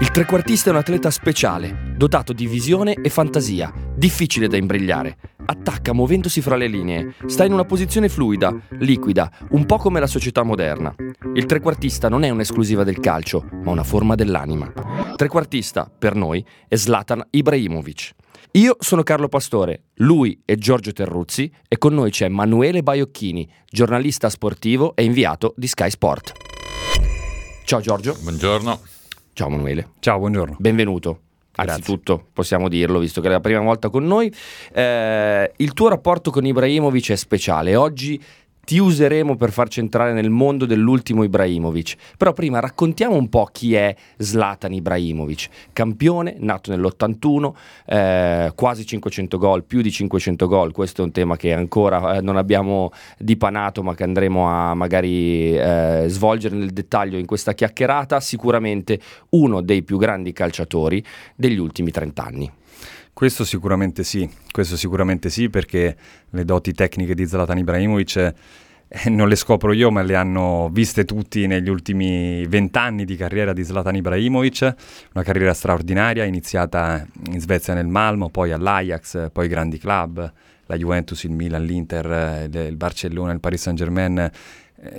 [0.00, 5.18] Il trequartista è un atleta speciale, dotato di visione e fantasia, difficile da imbrigliare.
[5.44, 10.06] Attacca muovendosi fra le linee, sta in una posizione fluida, liquida, un po' come la
[10.06, 10.94] società moderna.
[11.34, 14.72] Il trequartista non è un'esclusiva del calcio, ma una forma dell'anima.
[15.16, 18.12] Trequartista, per noi, è Zlatan Ibrahimovic.
[18.52, 24.30] Io sono Carlo Pastore, lui è Giorgio Terruzzi e con noi c'è Manuele Baiocchini, giornalista
[24.30, 26.32] sportivo e inviato di Sky Sport.
[27.66, 28.16] Ciao Giorgio.
[28.22, 28.89] Buongiorno.
[29.40, 29.92] Ciao Manuele.
[30.00, 30.56] Ciao, buongiorno.
[30.58, 31.20] Benvenuto.
[31.50, 31.72] Grazie.
[31.72, 34.30] Anzitutto possiamo dirlo, visto che è la prima volta con noi.
[34.70, 37.74] Eh, il tuo rapporto con Ibrahimovic è speciale.
[37.74, 38.22] Oggi
[38.70, 41.96] ti useremo per farci entrare nel mondo dell'ultimo Ibrahimovic.
[42.16, 47.52] Però prima raccontiamo un po' chi è Zlatan Ibrahimovic, campione, nato nell'81,
[47.86, 50.70] eh, quasi 500 gol, più di 500 gol.
[50.70, 55.58] Questo è un tema che ancora eh, non abbiamo dipanato, ma che andremo a magari
[55.58, 58.20] eh, svolgere nel dettaglio in questa chiacchierata.
[58.20, 62.52] Sicuramente uno dei più grandi calciatori degli ultimi 30 anni.
[63.12, 65.94] Questo sicuramente sì, questo sicuramente sì perché
[66.30, 68.34] le doti tecniche di Zlatan Ibrahimovic
[69.06, 73.64] non le scopro io ma le hanno viste tutti negli ultimi vent'anni di carriera di
[73.64, 74.74] Zlatan Ibrahimovic,
[75.14, 80.32] una carriera straordinaria iniziata in Svezia nel Malmo, poi all'Ajax, poi grandi club,
[80.66, 84.30] la Juventus, il Milan, l'Inter, eh, il Barcellona, il Paris Saint Germain, eh,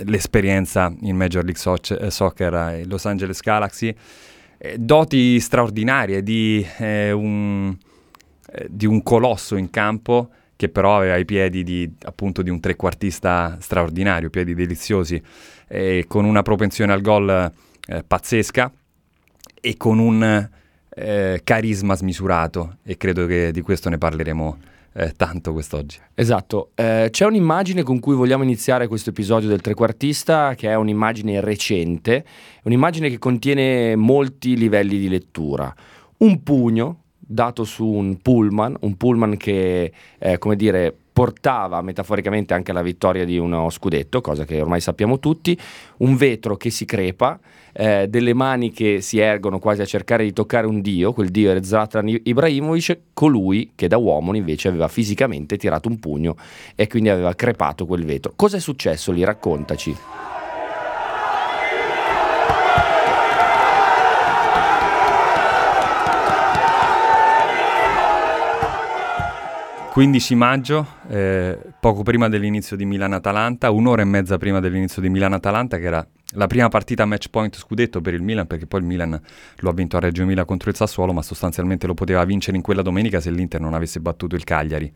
[0.04, 3.94] l'esperienza in Major League Soc- Soccer, il Los Angeles Galaxy,
[4.76, 7.76] doti straordinarie di un
[8.54, 10.28] eh, di un colosso in campo
[10.62, 15.20] che però aveva i piedi di, appunto di un trequartista straordinario, piedi deliziosi,
[16.06, 17.50] con una propensione al gol
[17.88, 18.70] eh, pazzesca
[19.60, 20.48] e con un
[20.88, 24.58] eh, carisma smisurato e credo che di questo ne parleremo
[24.92, 25.98] eh, tanto quest'oggi.
[26.14, 31.40] Esatto, eh, c'è un'immagine con cui vogliamo iniziare questo episodio del trequartista che è un'immagine
[31.40, 32.24] recente,
[32.62, 35.74] un'immagine che contiene molti livelli di lettura.
[36.18, 37.01] Un pugno
[37.32, 43.24] dato su un pullman, un pullman che, eh, come dire, portava metaforicamente anche alla vittoria
[43.24, 45.58] di uno scudetto, cosa che ormai sappiamo tutti,
[45.98, 47.38] un vetro che si crepa,
[47.72, 51.50] eh, delle mani che si ergono quasi a cercare di toccare un dio, quel dio
[51.50, 56.36] era Zlatan Ibrahimovic, colui che da uomo invece aveva fisicamente tirato un pugno
[56.74, 58.32] e quindi aveva crepato quel vetro.
[58.34, 59.22] Cosa è successo lì?
[59.22, 60.31] Raccontaci.
[69.92, 75.76] 15 maggio, eh, poco prima dell'inizio di Milan-Atalanta, un'ora e mezza prima dell'inizio di Milan-Atalanta,
[75.76, 79.20] che era la prima partita match point scudetto per il Milan, perché poi il Milan
[79.56, 82.62] lo ha vinto a Reggio Emilia contro il Sassuolo, ma sostanzialmente lo poteva vincere in
[82.62, 84.90] quella domenica se l'Inter non avesse battuto il Cagliari.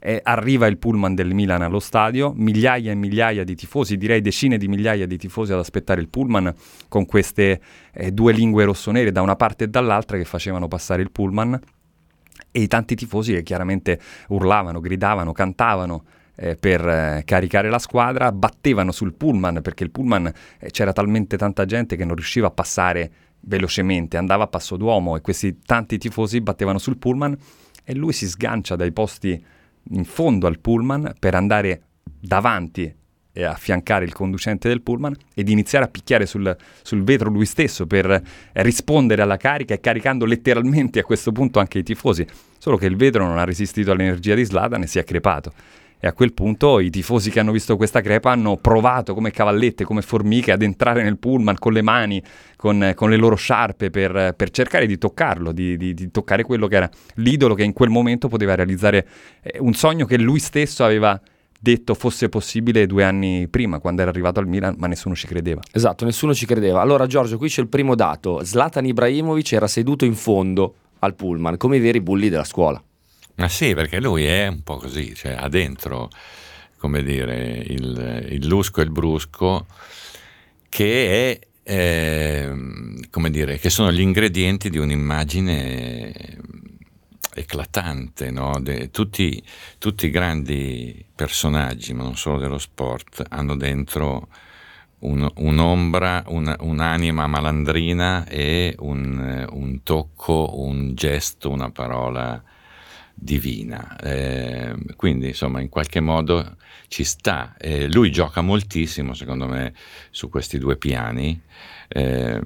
[0.00, 4.58] Eh, arriva il pullman del Milan allo stadio, migliaia e migliaia di tifosi, direi decine
[4.58, 6.52] di migliaia di tifosi ad aspettare il pullman
[6.88, 7.60] con queste
[7.92, 11.60] eh, due lingue rossonere da una parte e dall'altra che facevano passare il pullman
[12.50, 16.04] e i tanti tifosi che chiaramente urlavano, gridavano, cantavano
[16.36, 21.36] eh, per eh, caricare la squadra, battevano sul pullman perché il pullman eh, c'era talmente
[21.36, 23.10] tanta gente che non riusciva a passare
[23.40, 27.36] velocemente, andava a passo d'uomo e questi tanti tifosi battevano sul pullman
[27.84, 29.44] e lui si sgancia dai posti
[29.90, 31.82] in fondo al pullman per andare
[32.20, 32.94] davanti
[33.32, 37.86] e affiancare il conducente del pullman ed iniziare a picchiare sul, sul, vetro lui stesso
[37.86, 38.22] per
[38.52, 42.26] rispondere alla carica e caricando letteralmente a questo punto anche i tifosi.
[42.58, 45.52] Solo che il vetro non ha resistito all'energia di Slatan e si è crepato.
[46.04, 49.84] E a quel punto i tifosi che hanno visto questa crepa hanno provato come cavallette,
[49.84, 52.20] come formiche ad entrare nel pullman con le mani,
[52.56, 56.66] con, con le loro sciarpe per, per cercare di toccarlo, di, di, di, toccare quello
[56.66, 59.06] che era l'idolo che in quel momento poteva realizzare
[59.42, 61.20] eh, un sogno che lui stesso aveva
[61.62, 65.60] detto fosse possibile due anni prima, quando era arrivato al Milan, ma nessuno ci credeva.
[65.70, 66.80] Esatto, nessuno ci credeva.
[66.80, 68.42] Allora Giorgio, qui c'è il primo dato.
[68.42, 72.82] Zlatan Ibrahimovic era seduto in fondo al pullman, come i veri bulli della scuola.
[73.36, 76.10] Ma sì, perché lui è un po' così, cioè ha dentro,
[76.78, 79.66] come dire, il, il lusco e il brusco,
[80.68, 82.52] che è eh,
[83.08, 86.12] come dire, che sono gli ingredienti di un'immagine
[87.34, 88.58] eclatante, no?
[88.60, 89.42] De, tutti,
[89.78, 94.28] tutti, i grandi personaggi, ma non solo dello sport, hanno dentro
[95.00, 102.42] un, un'ombra, un, un'anima malandrina e un, un, tocco, un gesto, una parola
[103.14, 103.96] divina.
[104.00, 106.56] Eh, quindi, insomma, in qualche modo
[106.88, 107.54] ci sta.
[107.58, 109.74] Eh, lui gioca moltissimo, secondo me,
[110.10, 111.40] su questi due piani.
[111.88, 112.40] Eh,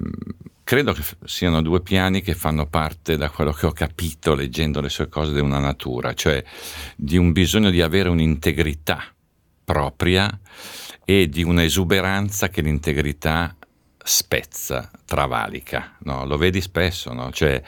[0.67, 4.89] credo che siano due piani che fanno parte, da quello che ho capito leggendo le
[4.89, 6.43] sue cose, di una natura, cioè
[6.97, 9.01] di un bisogno di avere un'integrità
[9.63, 10.27] propria
[11.05, 13.55] e di un'esuberanza che l'integrità
[14.03, 16.25] spezza, travalica, no?
[16.25, 17.31] lo vedi spesso, no?
[17.31, 17.63] cioè,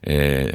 [0.00, 0.54] eh,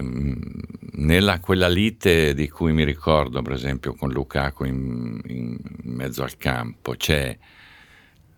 [0.93, 6.37] nella quella lite di cui mi ricordo, per esempio, con Lukaku in, in mezzo al
[6.37, 7.37] campo, c'è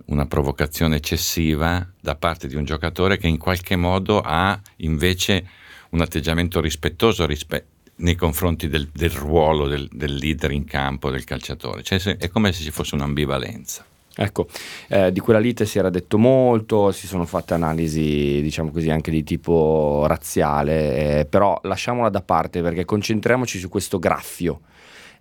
[0.06, 5.48] una provocazione eccessiva da parte di un giocatore che in qualche modo ha invece
[5.90, 7.66] un atteggiamento rispettoso rispe-
[7.96, 11.84] nei confronti del, del ruolo del, del, leader in campo, del calciatore.
[11.84, 13.86] Cioè, è come se ci fosse un'ambivalenza.
[14.16, 14.48] Ecco,
[14.90, 19.10] eh, di quella lite si era detto molto, si sono fatte analisi, diciamo così, anche
[19.10, 24.62] di tipo razziale, eh, però lasciamola da parte perché concentriamoci su questo graffio.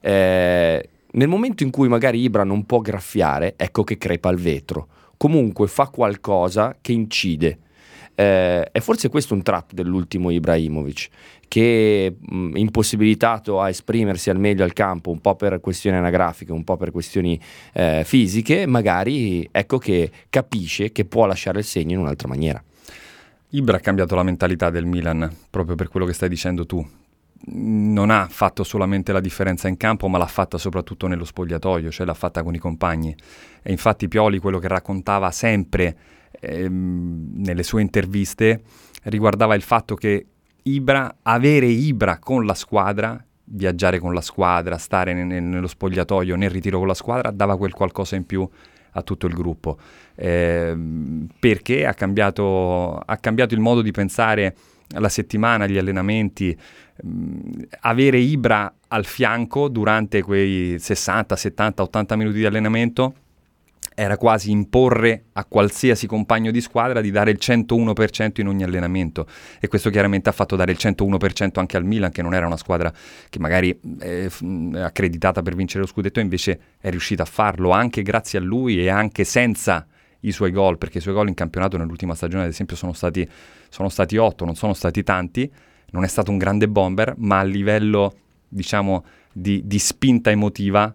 [0.00, 4.88] Eh, nel momento in cui magari Ibra non può graffiare, ecco che crepa il vetro.
[5.16, 7.58] Comunque fa qualcosa che incide.
[8.14, 11.08] Eh, è forse questo un trap dell'ultimo Ibrahimovic,
[11.48, 16.64] che mh, impossibilitato a esprimersi al meglio al campo, un po' per questioni anagrafiche, un
[16.64, 17.38] po' per questioni
[17.72, 22.62] eh, fisiche, magari ecco che capisce che può lasciare il segno in un'altra maniera.
[23.50, 26.86] Ibra ha cambiato la mentalità del Milan, proprio per quello che stai dicendo tu.
[27.44, 32.06] Non ha fatto solamente la differenza in campo, ma l'ha fatta soprattutto nello spogliatoio, cioè
[32.06, 33.14] l'ha fatta con i compagni.
[33.62, 35.96] E infatti Pioli quello che raccontava sempre
[36.40, 38.62] ehm, nelle sue interviste
[39.04, 40.26] riguardava il fatto che
[40.64, 46.50] Ibra, avere Ibra con la squadra, viaggiare con la squadra, stare ne, nello spogliatoio, nel
[46.50, 48.48] ritiro con la squadra, dava quel qualcosa in più
[48.92, 49.78] a tutto il gruppo.
[50.14, 50.76] Eh,
[51.38, 54.54] perché ha cambiato, ha cambiato, il modo di pensare
[54.98, 56.56] la settimana, gli allenamenti.
[57.02, 57.40] Mh, mm,
[57.80, 63.14] avere Ibra al fianco durante quei 60, 70, 80 minuti di allenamento
[63.94, 69.26] era quasi imporre a qualsiasi compagno di squadra di dare il 101% in ogni allenamento
[69.60, 72.56] e questo chiaramente ha fatto dare il 101% anche al Milan che non era una
[72.56, 72.92] squadra
[73.28, 74.28] che magari è
[74.76, 78.88] accreditata per vincere lo scudetto invece è riuscita a farlo anche grazie a lui e
[78.88, 79.86] anche senza
[80.24, 83.28] i suoi gol perché i suoi gol in campionato nell'ultima stagione ad esempio sono stati,
[83.72, 85.50] sono stati 8 non sono stati tanti
[85.92, 88.14] non è stato un grande bomber ma a livello
[88.46, 90.94] diciamo di, di spinta emotiva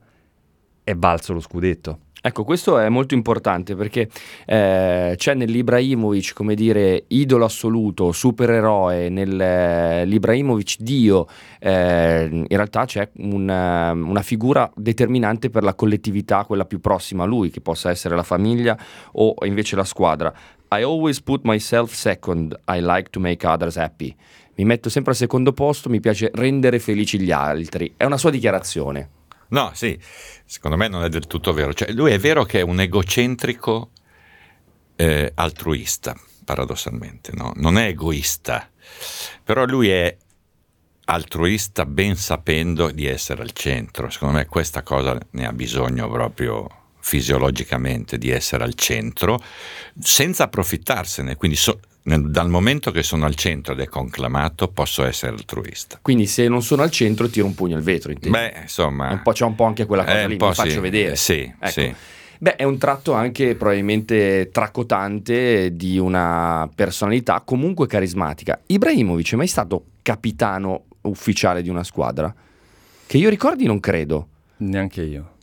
[0.83, 4.09] è valso lo scudetto Ecco, questo è molto importante perché
[4.45, 11.27] eh, c'è nell'Ibrahimovic, come dire, idolo assoluto, supereroe, nell'Ibrahimovic Dio,
[11.59, 17.27] eh, in realtà c'è una, una, figura determinante per la collettività, quella più prossima a
[17.27, 18.77] lui, che possa essere la famiglia
[19.13, 20.33] o invece la squadra.
[20.69, 24.15] I always put myself second, I like to make others happy.
[24.55, 27.93] Mi metto sempre al secondo posto, mi piace rendere felici gli altri.
[27.95, 29.09] È una sua dichiarazione.
[29.49, 29.97] No, sì,
[30.45, 31.73] secondo me non è del tutto vero.
[31.73, 33.91] Cioè, lui è vero che è un egocentrico
[34.95, 37.53] eh, altruista, paradossalmente, no?
[37.55, 38.69] non è egoista,
[39.43, 40.17] però lui è
[41.05, 44.09] altruista ben sapendo di essere al centro.
[44.09, 46.67] Secondo me questa cosa ne ha bisogno proprio
[47.07, 49.39] fisiologicamente di essere al centro
[49.97, 55.31] senza approfittarsene, quindi so, dal momento che sono al centro ed è conclamato posso essere
[55.31, 55.99] altruista.
[56.01, 58.37] Quindi se non sono al centro tiro un pugno al vetro, intendi?
[58.37, 59.09] Beh, insomma...
[59.09, 61.15] Un po', c'è un po' anche quella cosa lì, mi sì, faccio vedere.
[61.15, 61.69] Sì, ecco.
[61.69, 61.95] sì.
[62.39, 68.59] Beh, è un tratto anche probabilmente tracotante di una personalità comunque carismatica.
[68.65, 72.33] Ibrahimovic è mai stato capitano ufficiale di una squadra?
[73.07, 74.27] Che io ricordi non credo.
[74.57, 75.35] Neanche io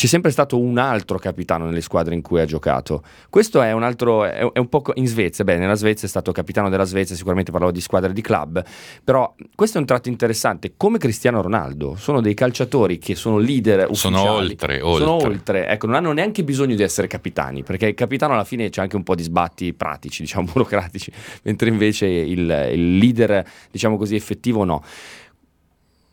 [0.00, 3.02] c'è sempre stato un altro capitano nelle squadre in cui ha giocato.
[3.28, 6.32] Questo è un altro, è, è un po' in Svezia, beh, nella Svezia è stato
[6.32, 8.64] capitano della Svezia, sicuramente parlavo di squadre di club,
[9.04, 13.90] però questo è un tratto interessante, come Cristiano Ronaldo, sono dei calciatori che sono leader
[13.90, 14.14] ufficiali.
[14.16, 15.04] Sono oltre, oltre.
[15.04, 18.70] Sono oltre, ecco, non hanno neanche bisogno di essere capitani, perché il capitano alla fine
[18.70, 23.98] c'è anche un po' di sbatti pratici, diciamo, burocratici, mentre invece il, il leader, diciamo
[23.98, 24.82] così, effettivo no.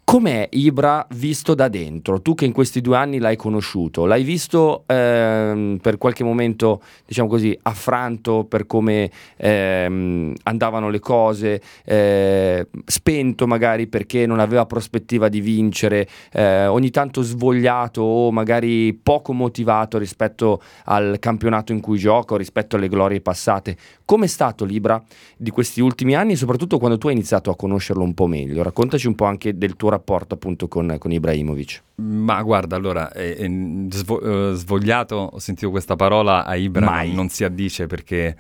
[0.09, 2.21] Com'è Ibra visto da dentro?
[2.21, 7.27] Tu che in questi due anni l'hai conosciuto, l'hai visto ehm, per qualche momento, diciamo
[7.27, 15.27] così, affranto per come ehm, andavano le cose, eh, spento magari perché non aveva prospettiva
[15.27, 21.97] di vincere, eh, ogni tanto svogliato o magari poco motivato rispetto al campionato in cui
[21.97, 23.75] gioca o rispetto alle glorie passate.
[24.05, 25.03] Com'è stato l'Ibra
[25.35, 28.63] di questi ultimi anni soprattutto quando tu hai iniziato a conoscerlo un po' meglio?
[28.63, 31.83] Raccontaci un po' anche del tuo rapporto rapporto appunto con, con Ibrahimovic?
[31.95, 33.49] Ma guarda, allora, è, è
[33.89, 37.13] svo- eh, svogliato, ho sentito questa parola a Ibra, Mai.
[37.13, 38.35] non si addice perché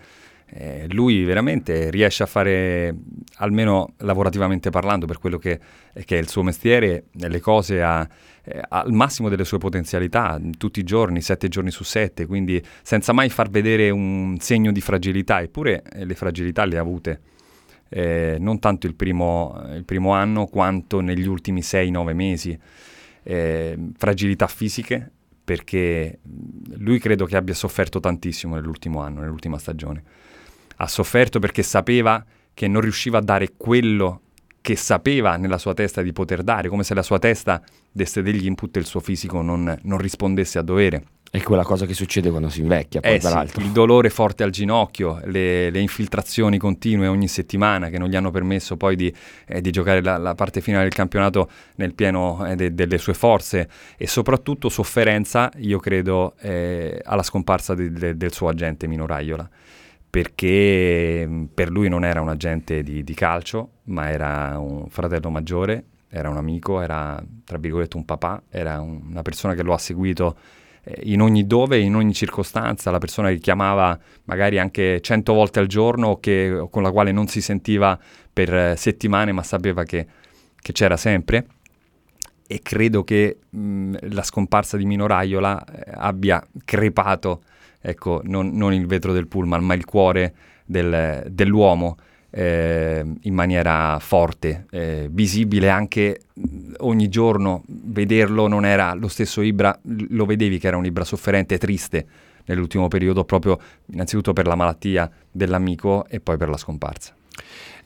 [0.49, 2.95] eh, lui veramente riesce a fare,
[3.37, 5.59] almeno lavorativamente parlando, per quello che,
[6.05, 8.07] che è il suo mestiere, le cose a,
[8.43, 13.11] eh, al massimo delle sue potenzialità, tutti i giorni, sette giorni su sette, quindi senza
[13.11, 17.19] mai far vedere un segno di fragilità, eppure eh, le fragilità le ha avute
[17.89, 22.59] eh, non tanto il primo, il primo, anno quanto negli ultimi 6-9 mesi.
[23.23, 25.11] Eh, fragilità fisiche,
[25.43, 26.19] perché
[26.77, 30.03] lui credo che abbia sofferto tantissimo nell'ultimo anno, nell'ultima stagione.
[30.77, 34.21] Ha sofferto perché sapeva che non riusciva a dare quello
[34.61, 38.45] che sapeva nella sua testa di poter dare, come se la sua testa desse degli
[38.45, 41.03] input e il suo fisico non, non rispondesse a dovere.
[41.37, 43.61] È quella cosa che succede quando si invecchia, poi Eh sì, peraltro.
[43.63, 48.31] il dolore forte al ginocchio, le, le infiltrazioni continue ogni settimana che non gli hanno
[48.31, 49.13] permesso poi di,
[49.45, 53.13] eh, di giocare la, la parte finale del campionato nel pieno eh, de- delle sue
[53.13, 59.05] forze e soprattutto sofferenza, io credo, eh, alla scomparsa de- de- del suo agente Mino
[59.05, 59.47] Raiola
[60.09, 65.29] perché mh, per lui non era un agente di, di calcio, ma era un fratello
[65.29, 69.73] maggiore, era un amico, era tra virgolette un papà, era un- una persona che lo
[69.73, 70.35] ha seguito
[71.03, 75.67] in ogni dove, in ogni circostanza, la persona che chiamava magari anche cento volte al
[75.67, 77.97] giorno che- con la quale non si sentiva
[78.31, 80.05] per eh, settimane ma sapeva che,
[80.59, 81.47] che c'era sempre.
[82.47, 87.41] E credo che mh, la scomparsa di Mino Raiola eh, abbia crepato,
[87.81, 90.33] ecco, non, non il vetro del pullman, ma il cuore
[90.65, 91.97] del- dell'uomo
[92.37, 96.19] eh, in maniera forte, eh, visibile anche
[96.77, 97.63] ogni giorno.
[97.65, 99.77] Vederlo non era lo stesso Ibra,
[100.09, 102.05] lo vedevi che era un Ibra sofferente, triste
[102.45, 107.15] nell'ultimo periodo, proprio innanzitutto per la malattia dell'amico e poi per la scomparsa.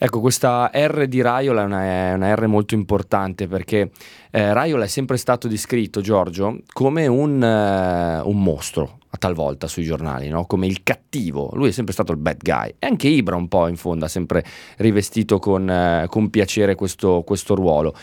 [0.04, 3.92] Ecco, questa R di Raiola è una, è una R molto importante perché
[4.32, 9.84] eh, Raiola è sempre stato descritto, Giorgio, come un, eh, un mostro a talvolta sui
[9.84, 10.48] giornali, no?
[10.48, 11.52] come il cattivo.
[11.54, 12.74] Lui è sempre stato il bad guy.
[12.80, 14.44] E anche Ibra un po' in fondo ha sempre
[14.78, 17.94] rivestito con, eh, con piacere questo, questo ruolo.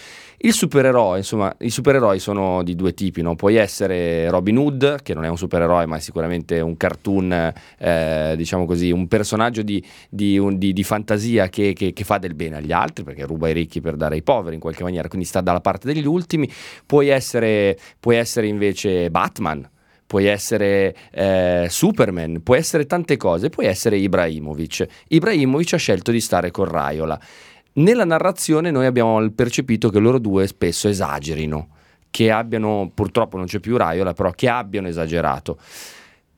[0.41, 3.35] Il supereroe, insomma, i supereroi sono di due tipi, no?
[3.35, 8.35] Puoi essere Robin Hood, che non è un supereroe, ma è sicuramente un cartoon, eh,
[8.37, 12.35] diciamo così, un personaggio di, di, un- di- di fantasia che, che- che fa del
[12.35, 15.27] bene agli altri, perché ruba ai ricchi per dare ai poveri in qualche maniera, quindi
[15.27, 16.49] sta dalla parte degli ultimi.
[16.87, 19.69] Puoi essere, puoi essere invece Batman,
[20.07, 24.87] puoi essere eh, Superman, puoi essere tante cose, puoi essere Ibrahimovic.
[25.09, 27.21] Ibrahimovic ha scelto di stare con Raiola.
[27.79, 31.69] Nella narrazione noi abbiamo percepito che loro due spesso esagerino,
[32.11, 35.59] che abbiano, purtroppo non c'è più Raiola, però che abbiano esagerato.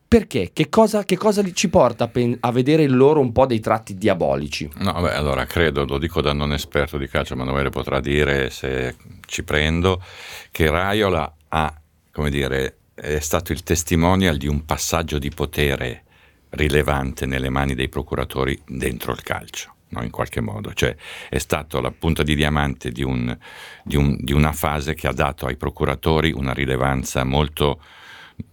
[0.07, 0.51] Perché?
[0.53, 4.69] Che cosa, che cosa ci porta a vedere in loro un po' dei tratti diabolici?
[4.81, 8.97] No, beh, allora credo, lo dico da non esperto di calcio, Emanuele potrà dire se
[9.25, 10.03] ci prendo,
[10.51, 11.75] che Raiola ha,
[12.13, 16.05] come dire, è stato il testimonial di un passaggio di potere
[16.51, 19.77] rilevante nelle mani dei procuratori dentro il calcio.
[19.91, 20.95] No, in qualche modo, cioè
[21.29, 23.37] è stato la punta di diamante di, un-
[23.85, 27.81] di un- di una fase che ha dato ai procuratori una rilevanza molto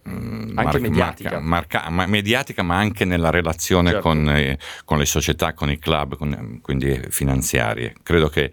[0.08, 1.30] mm, Anche mar- mediatica.
[1.40, 4.08] marca- marca- ma- mediatica, ma anche nella relazione Certo.
[4.08, 7.94] con, eh, con le società, con i club, con- quindi finanziarie.
[8.02, 8.52] Credo che,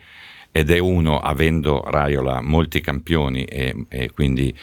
[0.52, 4.56] ed è uno, avendo Raiola molti campioni e, e quindi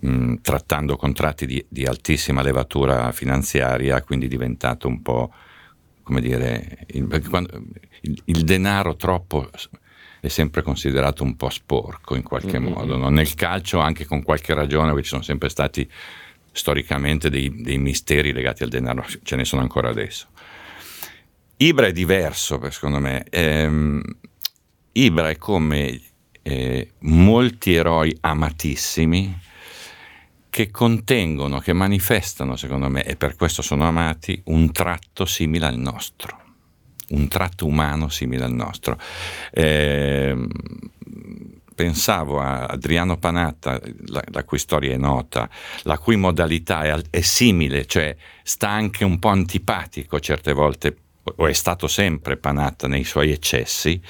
[0.00, 5.32] mh, trattando contratti di, di altissima levatura finanziaria, quindi diventato un po',
[6.06, 7.60] come dire, il, perché quando-
[8.02, 9.50] il- il denaro troppo
[10.20, 12.72] è sempre considerato un po' sporco in qualche Mm-mm.
[12.72, 12.96] modo.
[12.96, 13.08] no?
[13.08, 15.88] Nel calcio, anche con qualche ragione, perché ci sono sempre stati
[16.52, 20.28] storicamente dei, dei misteri legati al denaro, ce ne sono ancora adesso.
[21.56, 23.24] Ibra è diverso, secondo me.
[23.28, 24.00] Ehm,
[24.92, 26.00] Ibra è come
[26.42, 29.36] eh, molti eroi amatissimi
[30.56, 35.76] che contengono, che manifestano, secondo me, e per questo sono amati, un tratto simile al
[35.76, 36.40] nostro,
[37.08, 38.98] un tratto umano simile al nostro.
[39.52, 40.48] Ehm,
[41.74, 45.46] pensavo a Adriano Panatta, la, la cui storia è nota,
[45.82, 51.46] la cui modalità è, è simile, cioè sta anche un po' antipatico certe volte, o
[51.46, 54.00] è stato sempre Panatta nei suoi eccessi,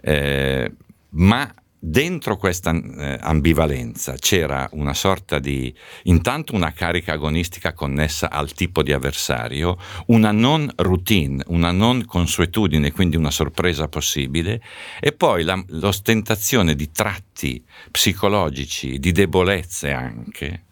[0.00, 0.72] eh,
[1.10, 1.54] ma
[1.88, 5.72] dentro questa eh, ambivalenza c'era una sorta di,
[6.04, 12.90] intanto una carica agonistica connessa al tipo di avversario, una non routine, una non consuetudine,
[12.90, 14.60] quindi una sorpresa possibile,
[14.98, 20.64] e poi la- l'ostentazione di tratti psicologici, di debolezze anche,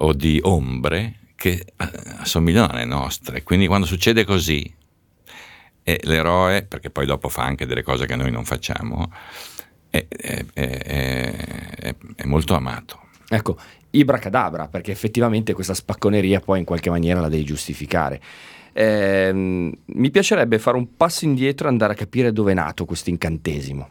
[0.00, 3.42] o di ombre, che eh, assomigliano alle nostre.
[3.42, 4.74] Quindi quando succede così,
[5.82, 9.10] e l'eroe, perché poi dopo fa anche delle cose che noi non facciamo,
[9.90, 13.00] è, è- è- è- molto amato.
[13.28, 13.56] Ecco,
[13.90, 18.20] Ibra Cadabra, perché effettivamente questa spacconeria poi in qualche maniera la devi giustificare.
[18.72, 23.10] Ehm, mi piacerebbe fare un passo indietro e andare a capire dove è nato questo
[23.10, 23.88] incantesimo.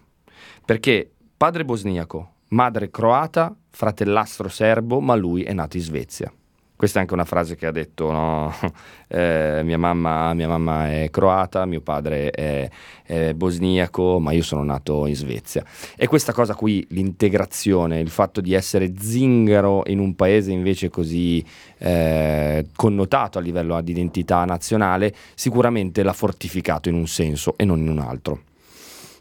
[0.63, 6.31] Perché padre bosniaco, madre croata, fratellastro serbo, ma lui è nato in Svezia.
[6.77, 8.53] Questa è anche una frase che ha detto, no?
[9.09, 12.69] eh, mia, mamma, mia, mamma, è croata, mio padre è,
[13.03, 15.65] è, bosniaco, ma io sono nato in Svezia.
[15.95, 21.43] E questa cosa qui, l'integrazione, il fatto di essere zingaro in un paese invece così
[21.79, 27.79] eh, connotato a livello di identità nazionale, sicuramente l'ha fortificato in un senso e non
[27.79, 28.41] in un altro.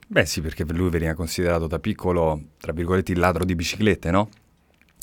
[0.08, 4.28] Beh sì, perché lui veniva considerato da piccolo, tra virgolette, il ladro di biciclette, no?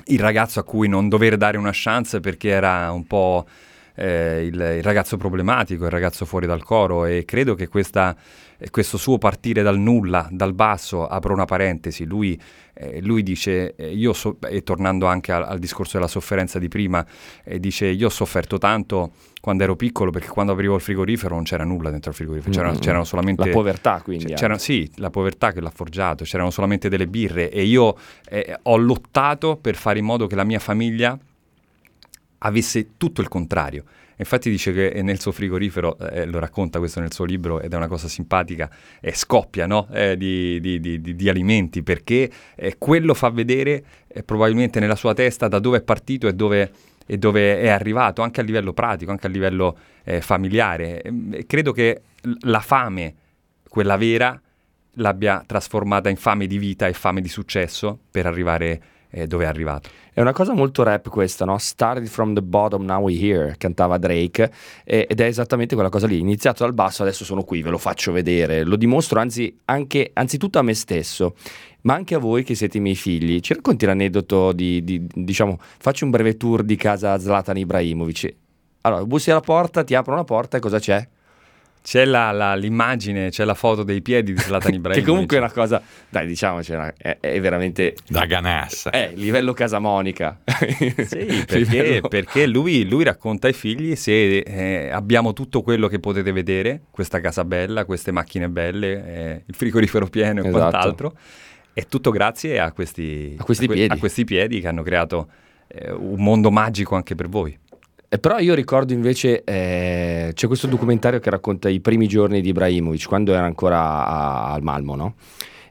[0.05, 3.45] Il ragazzo a cui non dover dare una chance perché era un po'
[3.95, 8.15] eh, il, il, ragazzo problematico, il ragazzo fuori dal coro e credo che questa,
[8.69, 12.39] questo suo partire dal nulla, dal basso, apro una parentesi, lui,
[12.73, 16.67] eh, lui dice, eh, io so, e tornando anche al, al, discorso della sofferenza di
[16.67, 17.05] prima,
[17.43, 21.43] eh, dice io ho sofferto tanto quando ero piccolo perché quando aprivo il frigorifero non
[21.43, 22.81] c'era nulla dentro il frigorifero, c'erano, mm-hmm.
[22.81, 23.45] c'erano solamente...
[23.45, 24.33] La povertà quindi.
[24.33, 27.97] C'era, sì, la povertà che l'ha forgiato, c'erano solamente delle birre e io
[28.29, 31.17] eh, ho lottato per fare in modo che la mia famiglia
[32.39, 33.83] avesse tutto il contrario.
[34.23, 37.75] Infatti dice che nel suo frigorifero, eh, lo racconta questo nel suo libro ed è
[37.75, 38.69] una cosa simpatica,
[39.01, 39.89] eh, scoppia no?
[39.91, 45.13] eh, di, di, di, di, alimenti perché eh, quello fa vedere eh, probabilmente nella sua
[45.13, 46.71] testa da dove è partito e dove,
[47.05, 51.01] e dove, è arrivato, anche a livello pratico, anche a livello eh, familiare.
[51.01, 52.01] E credo che
[52.43, 53.15] la fame,
[53.67, 54.39] quella vera,
[54.97, 59.45] l'abbia trasformata in fame di vita e fame di successo per arrivare a eh, dove
[59.45, 59.89] è arrivato.
[60.11, 61.57] È una cosa molto rap questa, no?
[61.59, 64.51] Started from the bottom, now we're here, cantava Drake,
[64.83, 66.19] eh, ed è esattamente quella cosa lì.
[66.19, 70.57] Iniziato dal basso, adesso sono qui, ve lo faccio vedere, lo dimostro anzi, anche, anzitutto
[70.57, 71.35] a me stesso,
[71.81, 73.39] ma anche a voi che siete i miei figli.
[73.39, 78.35] Ci racconti l'aneddoto di, di diciamo, facci un breve tour di casa Zlatan Ibrahimovic.
[78.81, 81.07] Allora, bussi alla porta, ti aprono la porta e cosa c'è?
[81.83, 85.03] C'è la, la, l'immagine, c'è la foto dei piedi di Zlatan Ibrahimovic.
[85.03, 87.95] che comunque è una cosa, dai diciamocela, è, è veramente...
[88.07, 88.89] Da ganassa.
[88.89, 90.39] È livello casamonica.
[90.47, 92.07] sì, perché, livello...
[92.07, 97.19] perché lui, lui, racconta ai figli se eh, abbiamo tutto quello che potete vedere, questa
[97.19, 100.57] casa bella, queste macchine belle, eh, il frigorifero pieno e esatto.
[100.57, 101.17] quant'altro,
[101.73, 103.93] è tutto grazie a questi, a questi, a que- piedi.
[103.93, 105.27] a questi piedi che hanno creato
[105.67, 107.59] eh, un mondo magico anche per voi.
[108.13, 112.49] Eh, però io ricordo invece, eh, c'è questo documentario che racconta i primi giorni di
[112.49, 115.15] Ibrahimovic, quando era ancora a, al Malmo, no?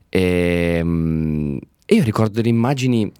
[0.08, 3.12] Ehm, e io ricordo delle immagini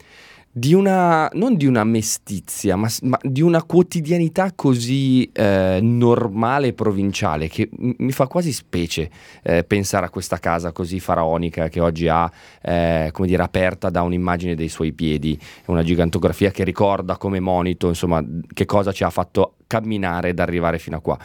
[0.54, 6.72] di una, non di una mestizia, ma, ma di una quotidianità così eh, normale e
[6.74, 9.10] provinciale che mi fa quasi specie
[9.42, 14.02] eh, pensare a questa casa così faraonica che oggi ha, eh, come dire, aperta da
[14.02, 19.10] un'immagine dei suoi piedi, una gigantografia che ricorda come monito, insomma, che cosa ci ha
[19.10, 21.18] fatto camminare ed arrivare fino a qua.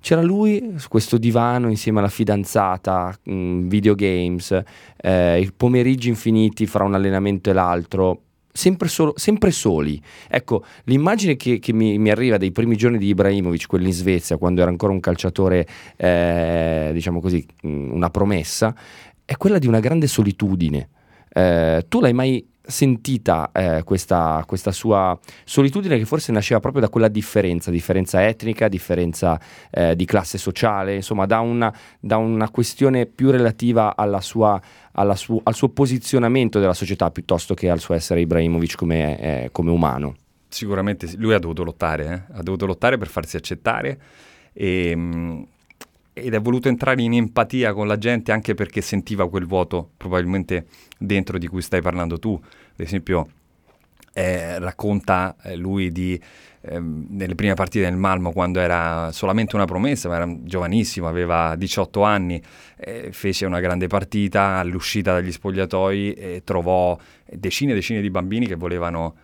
[0.00, 4.62] C'era lui su questo divano insieme alla fidanzata, mm, videogames,
[4.96, 8.20] eh, i pomeriggi infiniti fra un allenamento e l'altro,
[8.52, 10.00] sempre, solo, sempre soli.
[10.28, 14.36] Ecco, l'immagine che, che mi, mi, arriva dei primi giorni di Ibrahimovic, quelli in Svezia,
[14.36, 18.74] quando era ancora un calciatore, eh, diciamo così, una promessa,
[19.24, 20.88] è quella di una grande solitudine.
[21.32, 26.88] Eh, tu l'hai mai sentita eh, questa, questa, sua solitudine che forse nasceva proprio da
[26.88, 33.06] quella differenza, differenza etnica, differenza eh, di classe sociale, insomma da una, da una questione
[33.06, 34.60] più relativa sua,
[35.14, 39.70] su, al suo posizionamento della società piuttosto che al suo essere Ibrahimovic come, eh, come
[39.70, 40.14] umano.
[40.48, 42.38] Sicuramente lui ha dovuto lottare, eh.
[42.38, 43.98] ha dovuto lottare per farsi accettare
[44.52, 45.46] e, mh,
[46.12, 50.66] ed è voluto entrare in empatia con la gente anche perché sentiva quel vuoto probabilmente
[50.98, 52.34] dentro di cui stai parlando tu.
[52.34, 53.28] Ad esempio,
[54.12, 56.20] eh, racconta eh, lui di
[56.60, 61.56] ehm, nelle prime partite del Malmo quando era solamente una promessa, ma era giovanissimo, aveva
[61.56, 62.42] 18 anni,
[62.76, 66.98] eh, fece una grande partita all'uscita dagli spogliatoi e trovò
[67.30, 69.14] decine e decine di bambini che volevano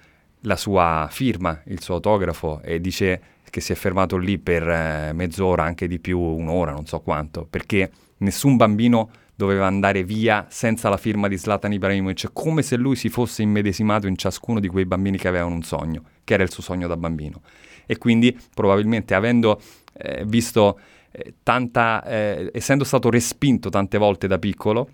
[0.42, 3.20] la sua firma, il suo autografo e dice
[3.51, 7.47] che si è fermato lì per eh, mezz'ora, anche di più, un'ora, non so quanto,
[7.49, 12.97] perché nessun bambino doveva andare via senza la firma di Zlatan Ibrahimovic, come se lui
[12.97, 16.51] si fosse immedesimato in ciascuno di quei bambini che avevano un sogno, che era il
[16.51, 17.43] suo sogno da bambino.
[17.87, 19.61] E quindi probabilmente avendo
[19.93, 20.81] eh, visto
[21.13, 24.91] eh, tanta, eh, essendo stato respinto tante volte da piccolo,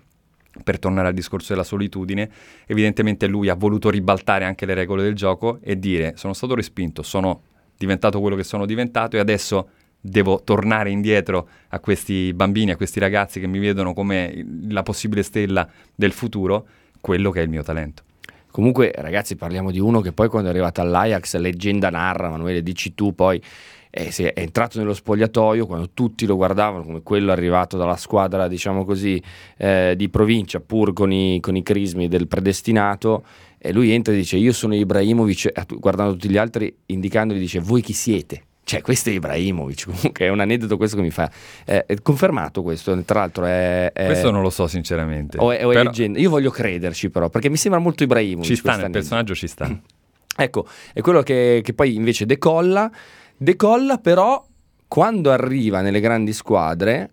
[0.63, 2.29] per tornare al discorso della solitudine,
[2.65, 7.03] evidentemente lui ha voluto ribaltare anche le regole del gioco e dire sono stato respinto,
[7.03, 7.41] sono
[7.77, 12.99] diventato quello che sono diventato e adesso devo tornare indietro a questi bambini, a questi
[12.99, 16.67] ragazzi che mi vedono come la possibile stella del futuro,
[17.01, 18.03] quello che è il mio talento.
[18.51, 22.93] Comunque, ragazzi, parliamo di uno che poi quando è arrivato all'Ajax, leggenda narra, Manuele, dici
[22.93, 23.41] tu poi,
[23.89, 28.85] eh, è entrato nello spogliatoio quando tutti lo guardavano come quello arrivato dalla squadra, diciamo
[28.85, 29.21] così,
[29.57, 33.25] eh, di provincia, pur con i, con i crismi del predestinato
[33.65, 37.81] e lui entra e dice io sono Ibrahimovic, guardando tutti gli altri, indicandogli dice voi
[37.81, 38.43] chi siete?
[38.63, 41.29] Cioè, questo è Ibrahimovic, comunque è un aneddoto questo che mi fa.
[41.65, 43.91] Eh, è confermato questo, tra l'altro è...
[43.91, 45.37] è questo non lo so sinceramente.
[45.39, 45.91] O è, o è però...
[46.15, 48.47] Io voglio crederci però, perché mi sembra molto Ibrahimovic.
[48.47, 49.67] Ci sta, nel personaggio ci sta.
[50.37, 52.91] ecco, è quello che, che poi invece decolla.
[53.35, 54.45] Decolla però
[54.87, 57.09] quando arriva nelle grandi squadre,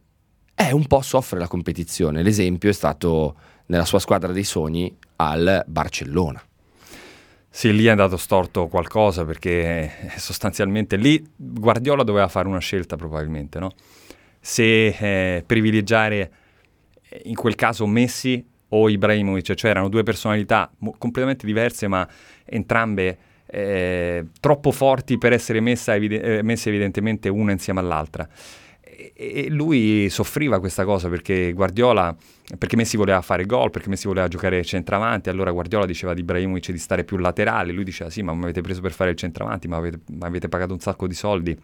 [0.55, 2.23] eh, un po' soffre la competizione.
[2.23, 3.37] L'esempio è stato
[3.67, 4.95] nella sua squadra dei sogni
[5.29, 6.43] al Barcellona.
[7.55, 12.97] Sì, lì è andato storto qualcosa perché eh, sostanzialmente lì Guardiola doveva fare una scelta
[12.97, 13.73] probabilmente, no?
[14.41, 16.33] Se eh, privilegiare
[17.09, 22.09] eh, in quel caso Messi o Ibrahimovic, cioè erano due personalità completamente diverse ma
[22.45, 28.27] entrambe eh, troppo forti per essere evide- eh, messe evidentemente una insieme all'altra
[29.15, 32.15] e lui soffriva questa cosa perché Guardiola,
[32.59, 36.71] perché Messi voleva fare gol, perché Messi voleva giocare centravanti, allora Guardiola diceva di Ibrahimovic
[36.71, 39.67] di stare più laterale, lui diceva sì ma mi avete preso per fare il centravanti,
[39.67, 41.59] ma avete, avete pagato un sacco di soldi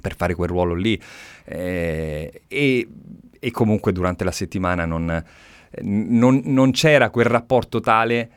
[0.00, 1.00] per fare quel ruolo lì.
[1.44, 2.88] Eh, e,
[3.40, 5.24] e, comunque durante la settimana non,
[5.82, 8.30] non, non c'era quel rapporto tale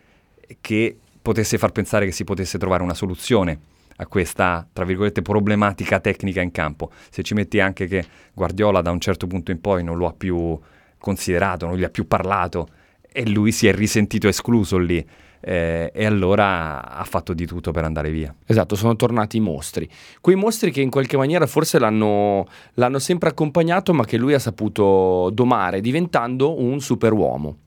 [0.61, 3.59] che potesse far pensare che si potesse trovare una soluzione
[4.01, 6.91] a questa, tra virgolette, problematica tecnica in campo.
[7.09, 10.13] Se ci metti anche che Guardiola da un certo punto in poi non lo ha
[10.13, 10.59] più
[10.97, 12.67] considerato, non gli ha più parlato
[13.01, 15.05] e lui si è risentito escluso lì.
[15.43, 18.33] Eh, e allora ha fatto di tutto per andare via.
[18.45, 19.89] Esatto, sono tornati i mostri.
[20.19, 24.39] Quei mostri che in qualche maniera forse l'hanno, l'hanno sempre accompagnato, ma che lui ha
[24.39, 27.57] saputo domare diventando un superuomo.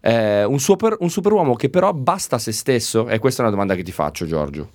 [0.00, 3.08] Eh, un, super, un superuomo che però basta a se stesso?
[3.08, 4.70] E questa è una domanda che ti faccio, Giorgio.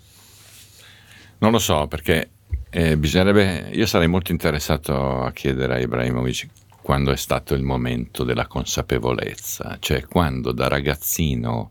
[1.40, 2.32] Non lo so, perché
[2.70, 3.70] eh, bisognerebbe.
[3.74, 6.48] Io sarei molto interessato a chiedere a Ibrahimovic
[6.82, 11.70] quando è stato il momento della consapevolezza, cioè quando da ragazzino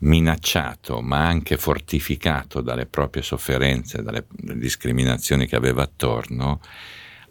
[0.00, 6.60] minacciato ma anche fortificato dalle proprie sofferenze, dalle discriminazioni che aveva attorno,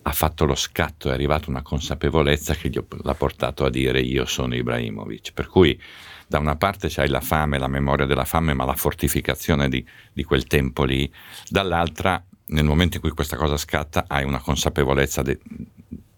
[0.01, 4.25] ha fatto lo scatto, è arrivata una consapevolezza che gli l'ha portato a dire io
[4.25, 5.33] sono Ibrahimovic.
[5.33, 5.79] Per cui
[6.27, 10.23] da una parte c'hai la fame, la memoria della fame, ma la fortificazione di, di
[10.23, 11.11] quel tempo lì,
[11.49, 15.39] dall'altra nel momento in cui questa cosa scatta hai una consapevolezza de,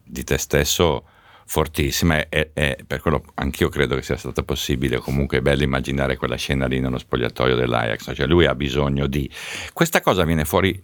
[0.04, 1.06] di te stesso
[1.46, 6.16] fortissima e, e, per quello anch'io credo che sia stato possibile comunque è bello immaginare
[6.16, 9.28] quella scena lì nello spogliatoio dell'Ajax cioè lui ha bisogno di
[9.74, 10.80] questa cosa viene fuori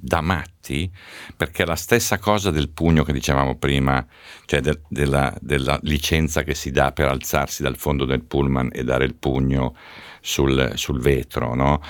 [0.00, 0.90] da matti,
[1.36, 4.04] perché la stessa cosa del pugno che dicevamo prima,
[4.46, 8.82] cioè de- della, della, licenza che si dà per alzarsi dal fondo del pullman e
[8.82, 9.76] dare il pugno
[10.20, 11.82] sul, sul vetro, no?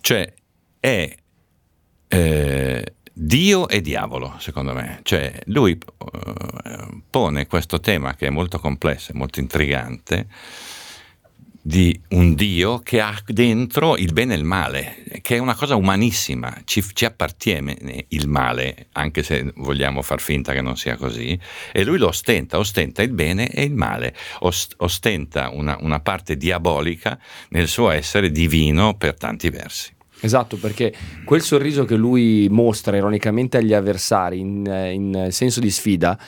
[0.00, 0.32] Cioè
[0.78, 1.16] è
[2.08, 5.00] eh, Dio e diavolo, secondo me.
[5.02, 10.26] Cioè lui eh, pone questo tema che è molto complesso e molto intrigante
[11.66, 15.76] di un Dio che ha dentro il bene e il male, che è una cosa
[15.76, 21.38] umanissima, ci, ci, appartiene il male, anche se vogliamo far finta che non sia così,
[21.72, 24.14] e lui lo ostenta, ostenta il bene e il male,
[24.76, 29.92] ostenta una, una parte diabolica nel suo essere divino per tanti versi.
[30.20, 30.92] Esatto, perché
[31.24, 36.18] quel sorriso che lui mostra ironicamente agli avversari in, in senso di sfida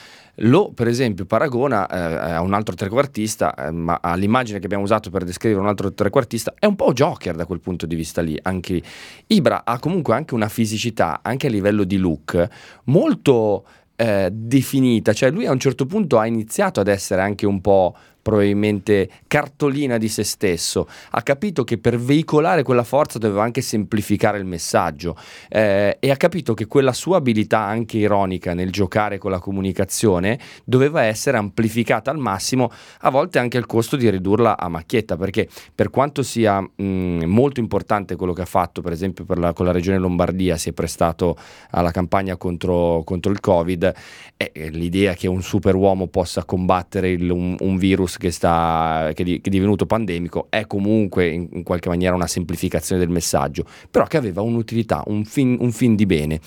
[0.41, 5.09] lo, per esempio, paragona eh, a un altro trequartista, eh, ma all'immagine che abbiamo usato
[5.09, 8.37] per descrivere un altro trequartista, è un po' Joker da quel punto di vista lì.
[8.41, 8.81] Anche
[9.27, 12.47] Ibra ha comunque anche una fisicità, anche a livello di look,
[12.85, 17.59] molto eh, definita, cioè lui a un certo punto ha iniziato ad essere anche un
[17.59, 17.95] po'
[18.27, 24.37] probabilmente cartolina di se stesso, ha capito che per veicolare quella forza doveva anche semplificare
[24.37, 25.15] il messaggio
[25.47, 30.37] eh, e ha capito che quella sua abilità anche ironica nel giocare con la comunicazione
[30.65, 35.47] doveva essere amplificata al massimo, a volte anche al costo di ridurla a macchietta, perché
[35.73, 39.65] per quanto sia mh, molto importante quello che ha fatto, per esempio per la, con
[39.65, 41.37] la regione Lombardia, si è prestato
[41.69, 43.93] alla campagna contro, contro il Covid,
[44.35, 49.41] eh, l'idea che un superuomo possa combattere il, un, un virus che, sta, che, di,
[49.41, 54.05] che, è divenuto pandemico è comunque in, in, qualche maniera una semplificazione del messaggio, però
[54.05, 56.39] che aveva un'utilità, un fin, un fin di bene,